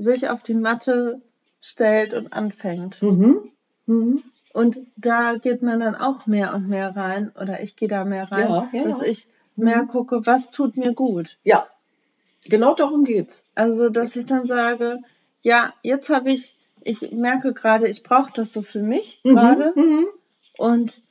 sich 0.00 0.28
auf 0.28 0.42
die 0.42 0.54
Matte 0.54 1.20
stellt 1.60 2.14
und 2.14 2.32
anfängt. 2.32 3.02
Mhm. 3.02 3.50
Mhm. 3.86 4.22
Und 4.52 4.80
da 4.96 5.34
geht 5.34 5.62
man 5.62 5.80
dann 5.80 5.94
auch 5.94 6.26
mehr 6.26 6.54
und 6.54 6.68
mehr 6.68 6.96
rein, 6.96 7.32
oder 7.40 7.62
ich 7.62 7.76
gehe 7.76 7.88
da 7.88 8.04
mehr 8.04 8.30
rein, 8.32 8.48
ja, 8.48 8.68
ja, 8.72 8.84
dass 8.84 9.02
ich 9.02 9.28
mehr 9.56 9.84
mhm. 9.84 9.88
gucke, 9.88 10.26
was 10.26 10.50
tut 10.50 10.76
mir 10.76 10.92
gut. 10.92 11.38
Ja, 11.44 11.68
genau 12.44 12.74
darum 12.74 13.04
geht's. 13.04 13.44
Also, 13.54 13.90
dass 13.90 14.16
ich 14.16 14.26
dann 14.26 14.46
sage, 14.46 14.98
ja, 15.42 15.72
jetzt 15.82 16.10
habe 16.10 16.32
ich 16.32 16.56
ich 16.82 17.12
merke 17.12 17.52
gerade, 17.52 17.88
ich 17.88 18.02
brauche 18.02 18.32
das 18.32 18.52
so 18.52 18.62
für 18.62 18.82
mich 18.82 19.20
mhm, 19.24 19.30
gerade. 19.30 19.72
Mhm. 19.76 20.06
Und 20.56 21.02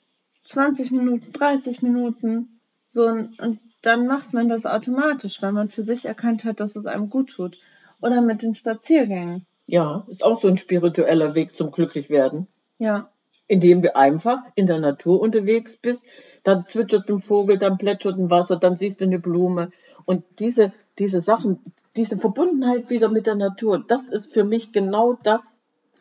20 0.46 0.92
Minuten, 0.92 1.32
30 1.32 1.82
Minuten, 1.82 2.60
so 2.88 3.08
und 3.08 3.60
dann 3.82 4.08
macht 4.08 4.34
man 4.34 4.50
das 4.50 4.66
automatisch, 4.66 5.42
weil 5.42 5.54
man 5.54 5.70
für 5.70 5.84
sich 5.84 6.06
erkannt 6.06 6.44
hat, 6.44 6.60
dass 6.60 6.76
es 6.76 6.86
einem 6.86 7.10
gut 7.10 7.32
tut. 7.32 7.58
Oder 8.02 8.22
mit 8.22 8.42
den 8.42 8.56
Spaziergängen. 8.56 9.46
Ja, 9.68 10.06
ist 10.08 10.24
auch 10.24 10.40
so 10.40 10.48
ein 10.48 10.58
spiritueller 10.58 11.36
Weg 11.36 11.52
zum 11.52 11.72
Glücklichwerden. 11.72 12.48
Ja. 12.78 13.10
Indem 13.48 13.82
du 13.82 13.96
einfach 13.96 14.40
in 14.56 14.68
der 14.68 14.80
Natur 14.80 15.20
unterwegs 15.20 15.78
bist, 15.78 16.08
dann 16.44 16.66
zwitschert 16.66 17.10
ein 17.10 17.20
Vogel, 17.20 17.58
dann 17.58 17.78
plätschert 17.78 18.18
ein 18.18 18.30
Wasser, 18.30 18.56
dann 18.56 18.76
siehst 18.76 19.02
du 19.02 19.06
eine 19.06 19.20
Blume. 19.20 19.72
Und 20.06 20.24
diese, 20.40 20.72
diese 20.98 21.22
Sachen, 21.22 21.60
diese 21.96 22.18
Verbundenheit 22.18 22.90
wieder 22.90 23.10
mit 23.10 23.28
der 23.28 23.36
Natur, 23.36 23.84
das 23.86 24.08
ist 24.08 24.32
für 24.32 24.44
mich 24.44 24.72
genau 24.72 25.18
das, 25.24 25.60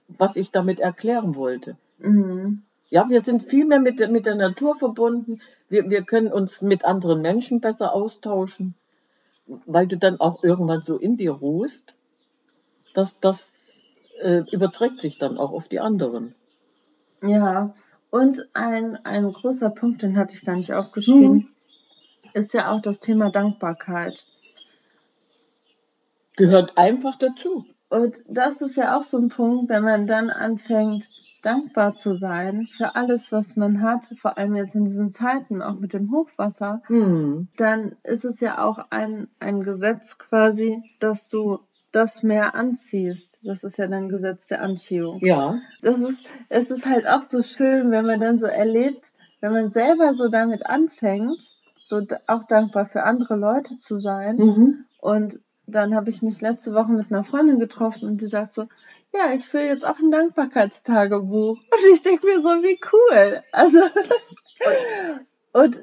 was 0.08 0.36
ich 0.36 0.50
damit 0.50 0.80
erklären 0.80 1.36
wollte. 1.36 1.76
Mhm. 1.98 2.62
Ja, 2.90 3.08
wir 3.10 3.20
sind 3.20 3.42
viel 3.42 3.66
mehr 3.66 3.80
mit, 3.80 3.98
mit 4.10 4.24
der 4.24 4.34
Natur 4.34 4.76
verbunden. 4.76 5.40
Wir, 5.68 5.90
wir 5.90 6.02
können 6.02 6.32
uns 6.32 6.62
mit 6.62 6.84
anderen 6.84 7.20
Menschen 7.20 7.60
besser 7.60 7.92
austauschen, 7.92 8.74
weil 9.66 9.86
du 9.86 9.96
dann 9.96 10.20
auch 10.20 10.42
irgendwann 10.42 10.82
so 10.82 10.96
in 10.96 11.16
dir 11.16 11.32
ruhst, 11.32 11.94
dass 12.94 13.20
das 13.20 13.82
äh, 14.20 14.42
überträgt 14.50 15.00
sich 15.00 15.18
dann 15.18 15.38
auch 15.38 15.52
auf 15.52 15.68
die 15.68 15.80
anderen. 15.80 16.34
Ja, 17.22 17.74
und 18.10 18.48
ein, 18.54 18.96
ein 19.04 19.30
großer 19.30 19.70
Punkt, 19.70 20.02
den 20.02 20.16
hatte 20.16 20.34
ich 20.34 20.44
gar 20.44 20.56
nicht 20.56 20.72
aufgeschrieben, 20.72 21.32
mhm. 21.32 21.48
ist 22.32 22.54
ja 22.54 22.70
auch 22.70 22.80
das 22.80 23.00
Thema 23.00 23.30
Dankbarkeit. 23.30 24.26
Gehört 26.36 26.78
einfach 26.78 27.16
dazu. 27.18 27.66
Und 27.90 28.22
das 28.28 28.60
ist 28.60 28.76
ja 28.76 28.96
auch 28.96 29.02
so 29.02 29.18
ein 29.18 29.28
Punkt, 29.28 29.68
wenn 29.70 29.82
man 29.82 30.06
dann 30.06 30.30
anfängt, 30.30 31.08
dankbar 31.42 31.94
zu 31.94 32.14
sein 32.14 32.66
für 32.66 32.96
alles, 32.96 33.32
was 33.32 33.56
man 33.56 33.82
hat, 33.82 34.06
vor 34.16 34.38
allem 34.38 34.56
jetzt 34.56 34.74
in 34.74 34.84
diesen 34.84 35.10
Zeiten, 35.10 35.62
auch 35.62 35.78
mit 35.78 35.92
dem 35.92 36.10
Hochwasser, 36.10 36.82
mhm. 36.88 37.48
dann 37.56 37.96
ist 38.02 38.24
es 38.24 38.40
ja 38.40 38.64
auch 38.64 38.78
ein, 38.90 39.28
ein 39.40 39.62
Gesetz 39.62 40.18
quasi, 40.18 40.82
dass 40.98 41.28
du 41.28 41.60
das 41.92 42.22
mehr 42.22 42.54
anziehst. 42.54 43.38
Das 43.42 43.64
ist 43.64 43.78
ja 43.78 43.86
dann 43.86 44.08
Gesetz 44.08 44.46
der 44.46 44.62
Anziehung. 44.62 45.18
Ja. 45.20 45.58
Das 45.82 45.98
ist, 46.00 46.22
es 46.48 46.70
ist 46.70 46.86
halt 46.86 47.08
auch 47.08 47.22
so 47.22 47.42
schön, 47.42 47.90
wenn 47.90 48.06
man 48.06 48.20
dann 48.20 48.38
so 48.38 48.46
erlebt, 48.46 49.12
wenn 49.40 49.52
man 49.52 49.70
selber 49.70 50.14
so 50.14 50.28
damit 50.28 50.66
anfängt, 50.66 51.50
so 51.84 52.02
auch 52.26 52.44
dankbar 52.44 52.86
für 52.86 53.04
andere 53.04 53.36
Leute 53.36 53.78
zu 53.78 53.98
sein. 53.98 54.36
Mhm. 54.36 54.84
Und 55.00 55.40
dann 55.66 55.94
habe 55.94 56.10
ich 56.10 56.22
mich 56.22 56.40
letzte 56.40 56.74
Woche 56.74 56.92
mit 56.92 57.10
einer 57.10 57.24
Freundin 57.24 57.58
getroffen 57.58 58.08
und 58.08 58.20
die 58.20 58.26
sagt 58.26 58.54
so, 58.54 58.66
ja, 59.12 59.32
ich 59.34 59.44
führe 59.44 59.66
jetzt 59.66 59.86
auch 59.86 59.98
ein 59.98 60.10
Dankbarkeitstagebuch. 60.10 61.58
Und 61.70 61.92
ich 61.92 62.02
denke 62.02 62.26
mir 62.26 62.42
so, 62.42 62.48
wie 62.62 62.78
cool. 62.92 63.42
Also, 63.52 63.78
und 65.52 65.80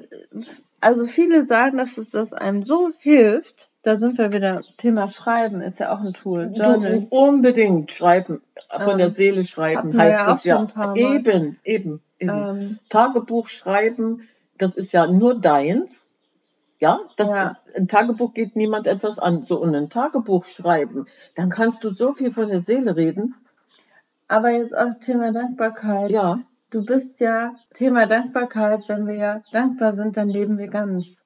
also 0.80 1.06
viele 1.06 1.46
sagen, 1.46 1.78
dass 1.78 1.98
es 1.98 2.10
das 2.10 2.32
einem 2.32 2.64
so 2.64 2.92
hilft. 2.98 3.70
Da 3.82 3.96
sind 3.96 4.18
wir 4.18 4.32
wieder. 4.32 4.62
Thema 4.76 5.08
Schreiben 5.08 5.60
ist 5.60 5.80
ja 5.80 5.94
auch 5.94 6.00
ein 6.00 6.12
Tool. 6.12 6.50
Journal. 6.54 7.06
Unbedingt 7.10 7.90
schreiben, 7.92 8.42
von 8.80 8.92
ähm, 8.92 8.98
der 8.98 9.10
Seele 9.10 9.44
schreiben 9.44 9.96
heißt 9.96 10.18
ja 10.18 10.26
das 10.26 10.44
ja. 10.44 10.94
Eben, 10.94 11.58
eben, 11.64 12.00
eben. 12.18 12.30
Ähm, 12.30 12.78
Tagebuch 12.88 13.48
schreiben, 13.48 14.28
das 14.58 14.74
ist 14.74 14.92
ja 14.92 15.06
nur 15.06 15.38
deins. 15.38 16.05
Ja, 16.78 17.00
das, 17.16 17.28
ja. 17.28 17.56
ein 17.74 17.88
Tagebuch 17.88 18.34
geht 18.34 18.54
niemand 18.54 18.86
etwas 18.86 19.18
an. 19.18 19.42
So, 19.42 19.60
und 19.60 19.74
ein 19.74 19.88
Tagebuch 19.88 20.44
schreiben, 20.44 21.06
dann 21.34 21.48
kannst 21.48 21.84
du 21.84 21.90
so 21.90 22.12
viel 22.12 22.30
von 22.30 22.48
der 22.48 22.60
Seele 22.60 22.96
reden. 22.96 23.34
Aber 24.28 24.50
jetzt 24.50 24.76
auch 24.76 24.86
das 24.86 24.98
Thema 24.98 25.32
Dankbarkeit. 25.32 26.10
Ja. 26.10 26.40
Du 26.70 26.84
bist 26.84 27.20
ja 27.20 27.54
Thema 27.72 28.06
Dankbarkeit, 28.06 28.88
wenn 28.88 29.06
wir 29.06 29.14
ja 29.14 29.42
dankbar 29.52 29.92
sind, 29.92 30.16
dann 30.16 30.28
leben 30.28 30.58
wir 30.58 30.68
ganz. 30.68 31.22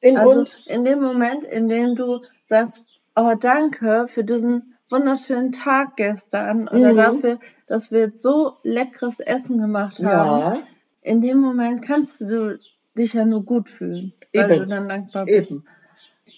In 0.00 0.18
also 0.18 0.40
uns? 0.40 0.66
in 0.66 0.84
dem 0.84 1.00
Moment, 1.00 1.44
in 1.44 1.68
dem 1.68 1.94
du 1.96 2.20
sagst, 2.44 2.84
oh 3.16 3.32
danke 3.38 4.06
für 4.06 4.22
diesen 4.22 4.74
wunderschönen 4.90 5.52
Tag 5.52 5.96
gestern 5.96 6.68
oder 6.68 6.92
mhm. 6.92 6.96
dafür, 6.96 7.38
dass 7.66 7.90
wir 7.90 8.00
jetzt 8.00 8.22
so 8.22 8.58
leckeres 8.62 9.20
Essen 9.20 9.58
gemacht 9.58 9.98
haben. 10.04 10.54
Ja. 10.54 10.56
In 11.00 11.20
dem 11.20 11.38
Moment 11.38 11.82
kannst 11.82 12.20
du 12.20 12.58
dich 12.96 13.14
ja 13.14 13.24
nur 13.24 13.44
gut 13.44 13.70
fühlen, 13.70 14.12
weil 14.32 14.50
Eben. 14.50 14.60
du 14.60 14.66
dann 14.66 14.88
dankbar 14.88 15.26
bist. 15.26 15.50
Eben. 15.50 15.64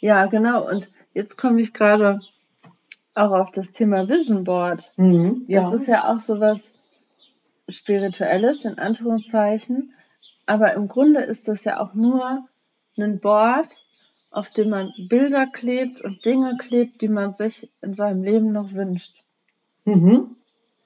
Ja, 0.01 0.27
genau. 0.27 0.69
Und 0.69 0.91
jetzt 1.13 1.37
komme 1.37 1.61
ich 1.61 1.73
gerade 1.73 2.21
auch 3.15 3.31
auf 3.31 3.51
das 3.51 3.71
Thema 3.71 4.09
Vision 4.09 4.45
Board. 4.45 4.93
Mhm, 4.97 5.45
ja. 5.47 5.71
Das 5.71 5.81
ist 5.81 5.89
ja 5.89 6.13
auch 6.13 6.21
so 6.21 6.41
was 6.41 6.73
Spirituelles, 7.69 8.65
in 8.65 8.79
Anführungszeichen. 8.79 9.95
Aber 10.47 10.75
im 10.75 10.89
Grunde 10.89 11.21
ist 11.21 11.49
das 11.49 11.65
ja 11.65 11.81
auch 11.81 11.95
nur 11.95 12.47
ein 12.99 13.21
Board, 13.21 13.83
auf 14.31 14.51
dem 14.51 14.71
man 14.71 14.93
Bilder 15.09 15.47
klebt 15.47 16.01
und 16.01 16.25
Dinge 16.25 16.57
klebt, 16.59 17.01
die 17.01 17.09
man 17.09 17.33
sich 17.33 17.71
in 17.81 17.95
seinem 17.95 18.23
Leben 18.23 18.53
noch 18.53 18.73
wünscht. 18.73 19.25
Mhm. 19.85 20.35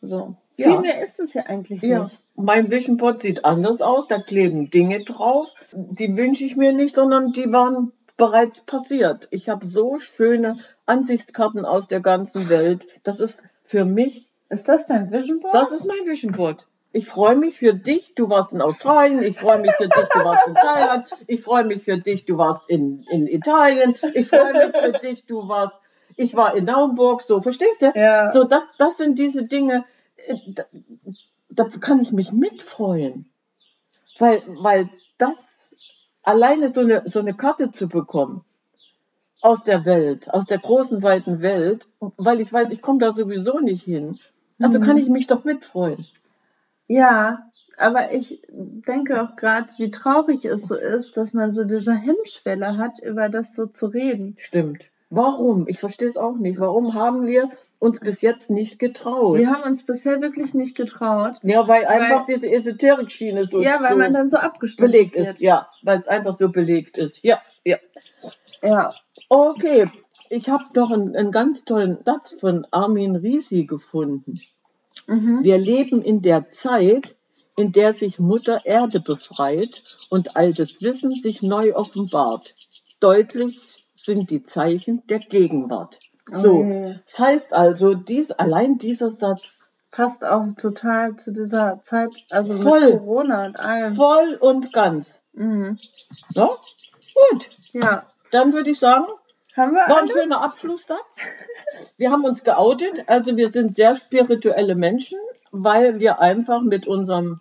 So. 0.00 0.36
Ja. 0.58 0.72
Viel 0.72 0.80
mehr 0.80 1.04
ist 1.04 1.20
es 1.20 1.34
ja 1.34 1.44
eigentlich 1.44 1.80
ja. 1.82 2.00
nicht. 2.00 2.18
Mein 2.34 2.68
Vision 2.68 2.96
Board 2.96 3.22
sieht 3.22 3.44
anders 3.44 3.80
aus. 3.80 4.08
Da 4.08 4.18
kleben 4.18 4.70
Dinge 4.70 5.04
drauf. 5.04 5.54
Die 5.72 6.16
wünsche 6.16 6.44
ich 6.44 6.56
mir 6.56 6.72
nicht, 6.72 6.96
sondern 6.96 7.32
die 7.32 7.52
waren 7.52 7.92
bereits 8.16 8.62
passiert. 8.62 9.28
Ich 9.30 9.48
habe 9.48 9.64
so 9.64 9.98
schöne 9.98 10.58
Ansichtskarten 10.84 11.64
aus 11.64 11.86
der 11.86 12.00
ganzen 12.00 12.48
Welt. 12.48 12.88
Das 13.04 13.20
ist 13.20 13.44
für 13.64 13.84
mich. 13.84 14.28
Ist 14.48 14.68
das 14.68 14.88
dein 14.88 15.12
Vision 15.12 15.38
Board? 15.38 15.54
Das 15.54 15.70
ist 15.70 15.84
mein 15.84 16.04
Vision 16.06 16.32
Board. 16.32 16.66
Ich 16.90 17.06
freue 17.06 17.36
mich 17.36 17.56
für 17.58 17.74
dich, 17.74 18.16
du 18.16 18.28
warst 18.28 18.52
in 18.52 18.60
Australien. 18.60 19.22
Ich 19.22 19.38
freue 19.38 19.60
mich 19.60 19.72
für 19.72 19.88
dich, 19.88 20.08
du 20.12 20.24
warst 20.24 20.46
in 20.48 20.54
Thailand. 20.54 21.06
Ich 21.28 21.42
freue 21.42 21.64
mich 21.64 21.84
für 21.84 21.98
dich, 21.98 22.24
du 22.24 22.36
warst 22.36 22.68
in, 22.68 23.04
in 23.10 23.28
Italien. 23.28 23.94
Ich 24.14 24.28
freue 24.28 24.54
mich 24.54 24.76
für 24.76 24.92
dich, 24.92 25.26
du 25.26 25.46
warst, 25.46 25.76
ich 26.16 26.34
war 26.34 26.56
in 26.56 26.64
Naumburg. 26.64 27.22
So, 27.22 27.40
verstehst 27.40 27.82
du? 27.82 27.92
Ja. 27.94 28.32
So, 28.32 28.42
das, 28.42 28.64
das 28.78 28.96
sind 28.96 29.18
diese 29.18 29.44
Dinge, 29.44 29.84
da, 30.48 30.64
da 31.50 31.64
kann 31.64 32.00
ich 32.00 32.12
mich 32.12 32.32
mitfreuen. 32.32 33.26
Weil, 34.18 34.42
weil 34.46 34.90
das 35.16 35.74
alleine 36.22 36.68
so 36.68 36.80
eine, 36.80 37.02
so 37.06 37.20
eine 37.20 37.34
Karte 37.34 37.70
zu 37.70 37.88
bekommen 37.88 38.44
aus 39.40 39.64
der 39.64 39.84
Welt, 39.84 40.32
aus 40.32 40.46
der 40.46 40.58
großen, 40.58 41.02
weiten 41.02 41.40
Welt, 41.40 41.86
weil 42.00 42.40
ich 42.40 42.52
weiß, 42.52 42.70
ich 42.70 42.82
komme 42.82 42.98
da 42.98 43.12
sowieso 43.12 43.60
nicht 43.60 43.84
hin. 43.84 44.18
Also 44.60 44.80
mhm. 44.80 44.82
kann 44.82 44.96
ich 44.96 45.08
mich 45.08 45.26
doch 45.28 45.44
mitfreuen. 45.44 46.04
Ja, 46.88 47.50
aber 47.76 48.12
ich 48.12 48.42
denke 48.50 49.22
auch 49.22 49.36
gerade, 49.36 49.68
wie 49.76 49.90
traurig 49.90 50.44
es 50.44 50.66
so 50.66 50.74
ist, 50.74 51.16
dass 51.16 51.32
man 51.32 51.52
so 51.52 51.64
diese 51.64 51.94
Hemmschwelle 51.94 52.76
hat, 52.76 52.98
über 53.00 53.28
das 53.28 53.54
so 53.54 53.66
zu 53.66 53.86
reden. 53.86 54.34
Stimmt. 54.38 54.84
Warum? 55.10 55.66
Ich 55.68 55.80
verstehe 55.80 56.08
es 56.08 56.16
auch 56.16 56.36
nicht. 56.36 56.60
Warum 56.60 56.94
haben 56.94 57.26
wir 57.26 57.48
uns 57.78 57.98
bis 58.00 58.20
jetzt 58.20 58.50
nicht 58.50 58.78
getraut? 58.78 59.38
Wir 59.38 59.50
haben 59.50 59.62
uns 59.62 59.84
bisher 59.84 60.20
wirklich 60.20 60.52
nicht 60.52 60.76
getraut. 60.76 61.36
Ja, 61.42 61.66
weil, 61.66 61.84
weil 61.84 61.86
einfach 61.86 62.26
diese 62.26 62.50
Esoterik-Schiene 62.50 63.44
so, 63.44 63.62
ja, 63.62 63.80
weil 63.80 63.92
so 63.92 63.96
man 63.96 64.12
dann 64.12 64.28
so 64.28 64.36
abgestimmt 64.36 64.92
belegt 64.92 65.14
wird. 65.14 65.28
ist. 65.28 65.40
Ja, 65.40 65.68
weil 65.82 65.98
es 65.98 66.08
einfach 66.08 66.38
so 66.38 66.50
belegt 66.50 66.98
ist. 66.98 67.22
Ja, 67.22 67.40
ja. 67.64 67.78
Ja. 68.62 68.90
Okay, 69.30 69.90
ich 70.28 70.50
habe 70.50 70.64
noch 70.74 70.90
einen, 70.90 71.16
einen 71.16 71.30
ganz 71.30 71.64
tollen 71.64 71.98
Satz 72.04 72.34
von 72.38 72.66
Armin 72.70 73.16
Risi 73.16 73.64
gefunden. 73.64 74.34
Mhm. 75.06 75.42
Wir 75.42 75.58
leben 75.58 76.02
in 76.02 76.20
der 76.20 76.50
Zeit, 76.50 77.16
in 77.56 77.72
der 77.72 77.94
sich 77.94 78.18
Mutter 78.18 78.66
Erde 78.66 79.00
befreit 79.00 79.96
und 80.10 80.36
altes 80.36 80.82
Wissen 80.82 81.12
sich 81.12 81.42
neu 81.42 81.74
offenbart. 81.74 82.54
Deutlich 83.00 83.77
sind 84.04 84.30
die 84.30 84.42
Zeichen 84.42 85.06
der 85.06 85.20
Gegenwart. 85.20 85.98
So, 86.30 86.58
okay. 86.58 87.00
das 87.04 87.18
heißt 87.18 87.52
also, 87.52 87.94
dies, 87.94 88.30
allein 88.30 88.78
dieser 88.78 89.10
Satz 89.10 89.68
passt 89.90 90.24
auch 90.24 90.44
total 90.60 91.16
zu 91.16 91.32
dieser 91.32 91.80
Zeit, 91.82 92.14
also 92.30 92.60
voll, 92.60 92.92
mit 92.92 92.98
Corona 92.98 93.46
und 93.46 93.60
allem. 93.60 93.94
Voll 93.94 94.36
und 94.40 94.72
ganz. 94.72 95.18
Mhm. 95.32 95.76
So, 96.28 96.58
gut. 97.30 97.50
Ja. 97.72 98.02
Dann 98.30 98.52
würde 98.52 98.70
ich 98.70 98.78
sagen, 98.78 99.06
haben 99.56 99.72
wir 99.72 99.88
war 99.88 100.02
ein 100.02 100.08
schöner 100.08 100.42
Abschlusssatz. 100.42 101.16
Wir 101.96 102.12
haben 102.12 102.24
uns 102.24 102.44
geoutet, 102.44 103.04
also 103.08 103.36
wir 103.36 103.48
sind 103.48 103.74
sehr 103.74 103.96
spirituelle 103.96 104.76
Menschen, 104.76 105.18
weil 105.50 105.98
wir 105.98 106.20
einfach 106.20 106.62
mit 106.62 106.86
unserem 106.86 107.40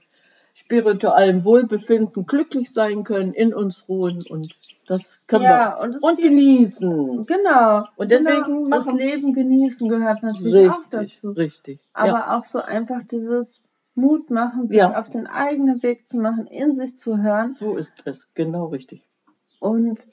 spirituellen 0.53 1.43
Wohlbefinden 1.45 2.25
glücklich 2.25 2.73
sein 2.73 3.03
können, 3.03 3.33
in 3.33 3.53
uns 3.53 3.87
ruhen 3.87 4.17
und 4.29 4.55
das 4.87 5.21
können 5.27 5.43
ja, 5.43 5.75
wir 5.77 5.83
und, 5.83 6.01
und 6.01 6.21
genießen. 6.21 7.21
Genau. 7.23 7.83
Und 7.97 8.09
deswegen 8.09 8.63
genau, 8.63 8.77
das 8.77 8.93
Leben 8.93 9.33
genießen 9.33 9.89
gehört 9.89 10.23
natürlich 10.23 10.55
richtig, 10.55 10.71
auch 10.71 10.89
dazu. 10.89 11.29
Richtig. 11.31 11.79
Aber 11.93 12.07
ja. 12.07 12.37
auch 12.37 12.45
so 12.45 12.59
einfach 12.61 13.03
dieses 13.03 13.63
Mut 13.95 14.29
machen, 14.29 14.69
sich 14.69 14.77
ja. 14.77 14.97
auf 14.97 15.09
den 15.09 15.27
eigenen 15.27 15.83
Weg 15.83 16.07
zu 16.07 16.17
machen, 16.17 16.47
in 16.47 16.73
sich 16.73 16.97
zu 16.97 17.17
hören. 17.17 17.49
So 17.51 17.75
ist 17.75 17.91
es, 18.05 18.29
genau 18.33 18.67
richtig. 18.67 19.05
Und 19.59 20.09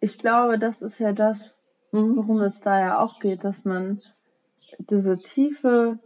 ich 0.00 0.18
glaube, 0.18 0.58
das 0.58 0.82
ist 0.82 1.00
ja 1.00 1.12
das, 1.12 1.58
mhm. 1.90 2.16
worum 2.16 2.40
es 2.42 2.60
da 2.60 2.78
ja 2.78 2.98
auch 3.00 3.18
geht, 3.18 3.42
dass 3.42 3.64
man 3.64 4.00
diese 4.78 5.18
tiefe 5.18 5.98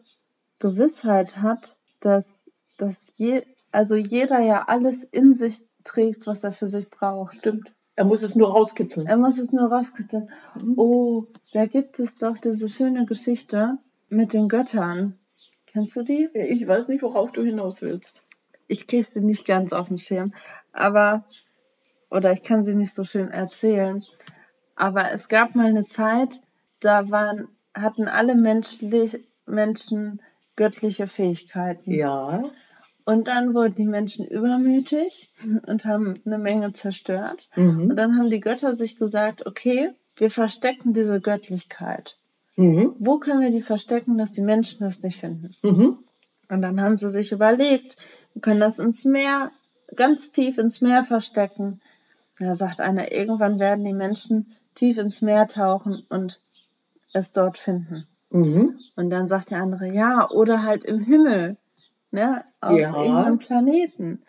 Gewissheit 0.59 1.37
hat, 1.37 1.77
dass, 2.01 2.49
dass 2.79 3.11
je, 3.15 3.45
also 3.73 3.95
jeder 3.95 4.41
ja 4.41 4.65
alles 4.69 5.03
in 5.03 5.35
sich 5.35 5.63
trägt, 5.85 6.27
was 6.27 6.45
er 6.45 6.53
für 6.53 6.67
sich 6.67 6.89
braucht. 6.89 7.37
Stimmt. 7.37 7.74
Er 7.97 8.05
muss 8.05 8.23
es 8.23 8.35
nur 8.35 8.51
rauskitzeln. 8.51 9.07
Er 9.07 9.17
muss 9.17 9.39
es 9.39 9.53
nur 9.53 9.71
rauskitzeln. 9.71 10.31
Mhm. 10.61 10.75
Oh, 10.77 11.27
da 11.53 11.67
gibt 11.67 11.99
es 12.01 12.17
doch 12.17 12.39
diese 12.39 12.69
schöne 12.69 13.07
Geschichte 13.07 13.79
mit 14.09 14.33
den 14.33 14.49
Göttern. 14.49 15.19
Kennst 15.67 15.97
du 15.97 16.03
die? 16.03 16.29
Ich 16.35 16.67
weiß 16.67 16.89
nicht, 16.89 17.03
worauf 17.03 17.33
du 17.33 17.43
hinaus 17.43 17.83
willst. 17.83 18.23
Ich 18.67 18.87
kriege 18.87 19.03
sie 19.03 19.21
nicht 19.21 19.47
ganz 19.47 19.73
auf 19.73 19.89
den 19.89 19.99
Schirm, 19.99 20.33
aber 20.73 21.25
oder 22.11 22.33
ich 22.33 22.43
kann 22.43 22.65
sie 22.65 22.75
nicht 22.75 22.95
so 22.95 23.05
schön 23.05 23.31
erzählen. 23.31 24.05
Aber 24.77 25.11
es 25.13 25.29
gab 25.29 25.55
mal 25.55 25.67
eine 25.67 25.85
Zeit, 25.85 26.41
da 26.81 27.11
waren 27.11 27.49
hatten 27.75 28.09
alle 28.09 28.37
menschlich, 28.37 29.19
Menschen 29.47 30.23
göttliche 30.57 31.07
Fähigkeiten. 31.07 31.91
Ja. 31.91 32.45
Und 33.05 33.29
dann 33.29 33.55
wurden 33.55 33.75
die 33.75 33.85
Menschen 33.85 34.27
übermütig 34.27 35.31
und 35.67 35.85
haben 35.85 36.23
eine 36.25 36.39
Menge 36.39 36.73
zerstört. 36.73 37.49
Mhm. 37.55 37.91
Und 37.91 37.97
dann 37.97 38.17
haben 38.17 38.31
die 38.31 38.41
Götter 38.41 38.77
sich 38.77 38.97
gesagt, 38.97 39.47
okay, 39.47 39.91
wir 40.17 40.31
verstecken 40.31 40.95
diese 40.95 41.21
Göttlichkeit. 41.21 42.17
Mhm. 42.57 42.95
Wo 42.99 43.19
können 43.19 43.43
wir 43.43 43.51
die 43.51 43.63
verstecken, 43.63 44.17
dass 44.17 44.33
die 44.33 44.43
Menschen 44.43 44.81
das 44.81 45.03
nicht 45.03 45.21
finden? 45.21 45.55
Mhm. 45.63 45.99
Und 46.49 46.63
dann 46.63 46.81
haben 46.81 46.97
sie 46.97 47.11
sich 47.11 47.33
überlegt, 47.33 47.97
wir 48.33 48.43
können 48.43 48.61
das 48.61 48.79
ins 48.79 49.05
Meer, 49.05 49.51
ganz 49.95 50.31
tief 50.31 50.57
ins 50.57 50.81
Meer 50.81 51.05
verstecken. 51.05 51.81
Da 52.39 52.57
sagt 52.57 52.81
einer, 52.81 53.13
irgendwann 53.13 53.59
werden 53.59 53.85
die 53.85 53.93
Menschen 53.93 54.53
tief 54.75 54.99
ins 54.99 55.21
Meer 55.21 55.47
tauchen 55.47 56.05
und 56.09 56.41
es 57.13 57.33
dort 57.33 57.59
finden. 57.59 58.07
Mhm. 58.31 58.79
Und 58.97 59.11
dann 59.11 59.29
sagt 59.29 59.51
der 59.51 59.63
andere, 59.63 59.93
ja, 59.93 60.29
oder 60.31 60.63
halt 60.63 60.85
im 60.85 61.01
Himmel, 61.01 61.57
ne, 62.15 62.45
auf 62.61 62.79
ja. 62.79 62.97
irgendeinem 62.97 63.39
Planeten. 63.39 64.23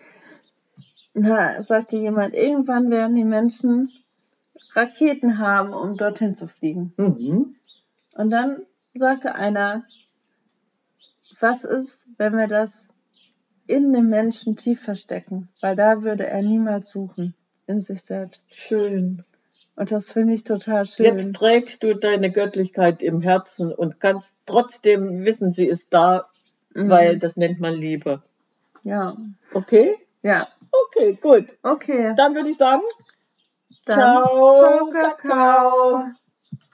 Da 1.14 1.62
sagte 1.64 1.96
jemand, 1.96 2.34
irgendwann 2.34 2.92
werden 2.92 3.16
die 3.16 3.24
Menschen 3.24 3.90
Raketen 4.74 5.38
haben, 5.38 5.74
um 5.74 5.96
dorthin 5.96 6.36
zu 6.36 6.48
fliegen. 6.48 6.94
Mhm. 6.98 7.56
Und 8.16 8.30
dann 8.32 8.64
sagte 8.94 9.36
einer, 9.36 9.86
was 11.40 11.64
ist, 11.64 12.08
wenn 12.18 12.38
wir 12.38 12.48
das 12.48 12.72
in 13.68 13.94
dem 13.94 14.10
Menschen 14.10 14.58
tief 14.58 14.82
verstecken? 14.82 15.50
Weil 15.62 15.76
da 15.76 16.04
würde 16.04 16.26
er 16.26 16.42
niemals 16.42 16.90
suchen, 16.90 17.36
in 17.68 17.82
sich 17.82 18.02
selbst. 18.02 18.46
Schön. 18.54 19.24
Und 19.76 19.92
das 19.92 20.12
finde 20.12 20.34
ich 20.34 20.44
total 20.44 20.86
schön. 20.86 21.06
Jetzt 21.06 21.36
trägst 21.36 21.84
du 21.84 21.94
deine 21.96 22.32
Göttlichkeit 22.32 23.04
im 23.04 23.22
Herzen 23.22 23.74
und 23.74 24.00
kannst 24.00 24.38
trotzdem 24.46 25.26
wissen, 25.26 25.52
sie 25.52 25.66
ist 25.66 25.94
da, 25.94 26.30
mhm. 26.76 26.90
weil 26.90 27.18
das 27.18 27.38
nennt 27.38 27.60
man 27.60 27.74
Liebe. 27.76 28.22
Ja. 28.84 29.14
Okay? 29.54 29.98
Ja. 30.22 30.48
Okay, 30.72 31.18
gut. 31.20 31.58
Okay. 31.64 32.14
Dann 32.16 32.36
würde 32.36 32.50
ich 32.50 32.58
sagen, 32.58 32.84
Dann 33.86 33.96
ciao, 33.96 34.54
ciao 34.60 34.90
Kakao. 34.92 35.92
Kakao. 35.92 36.10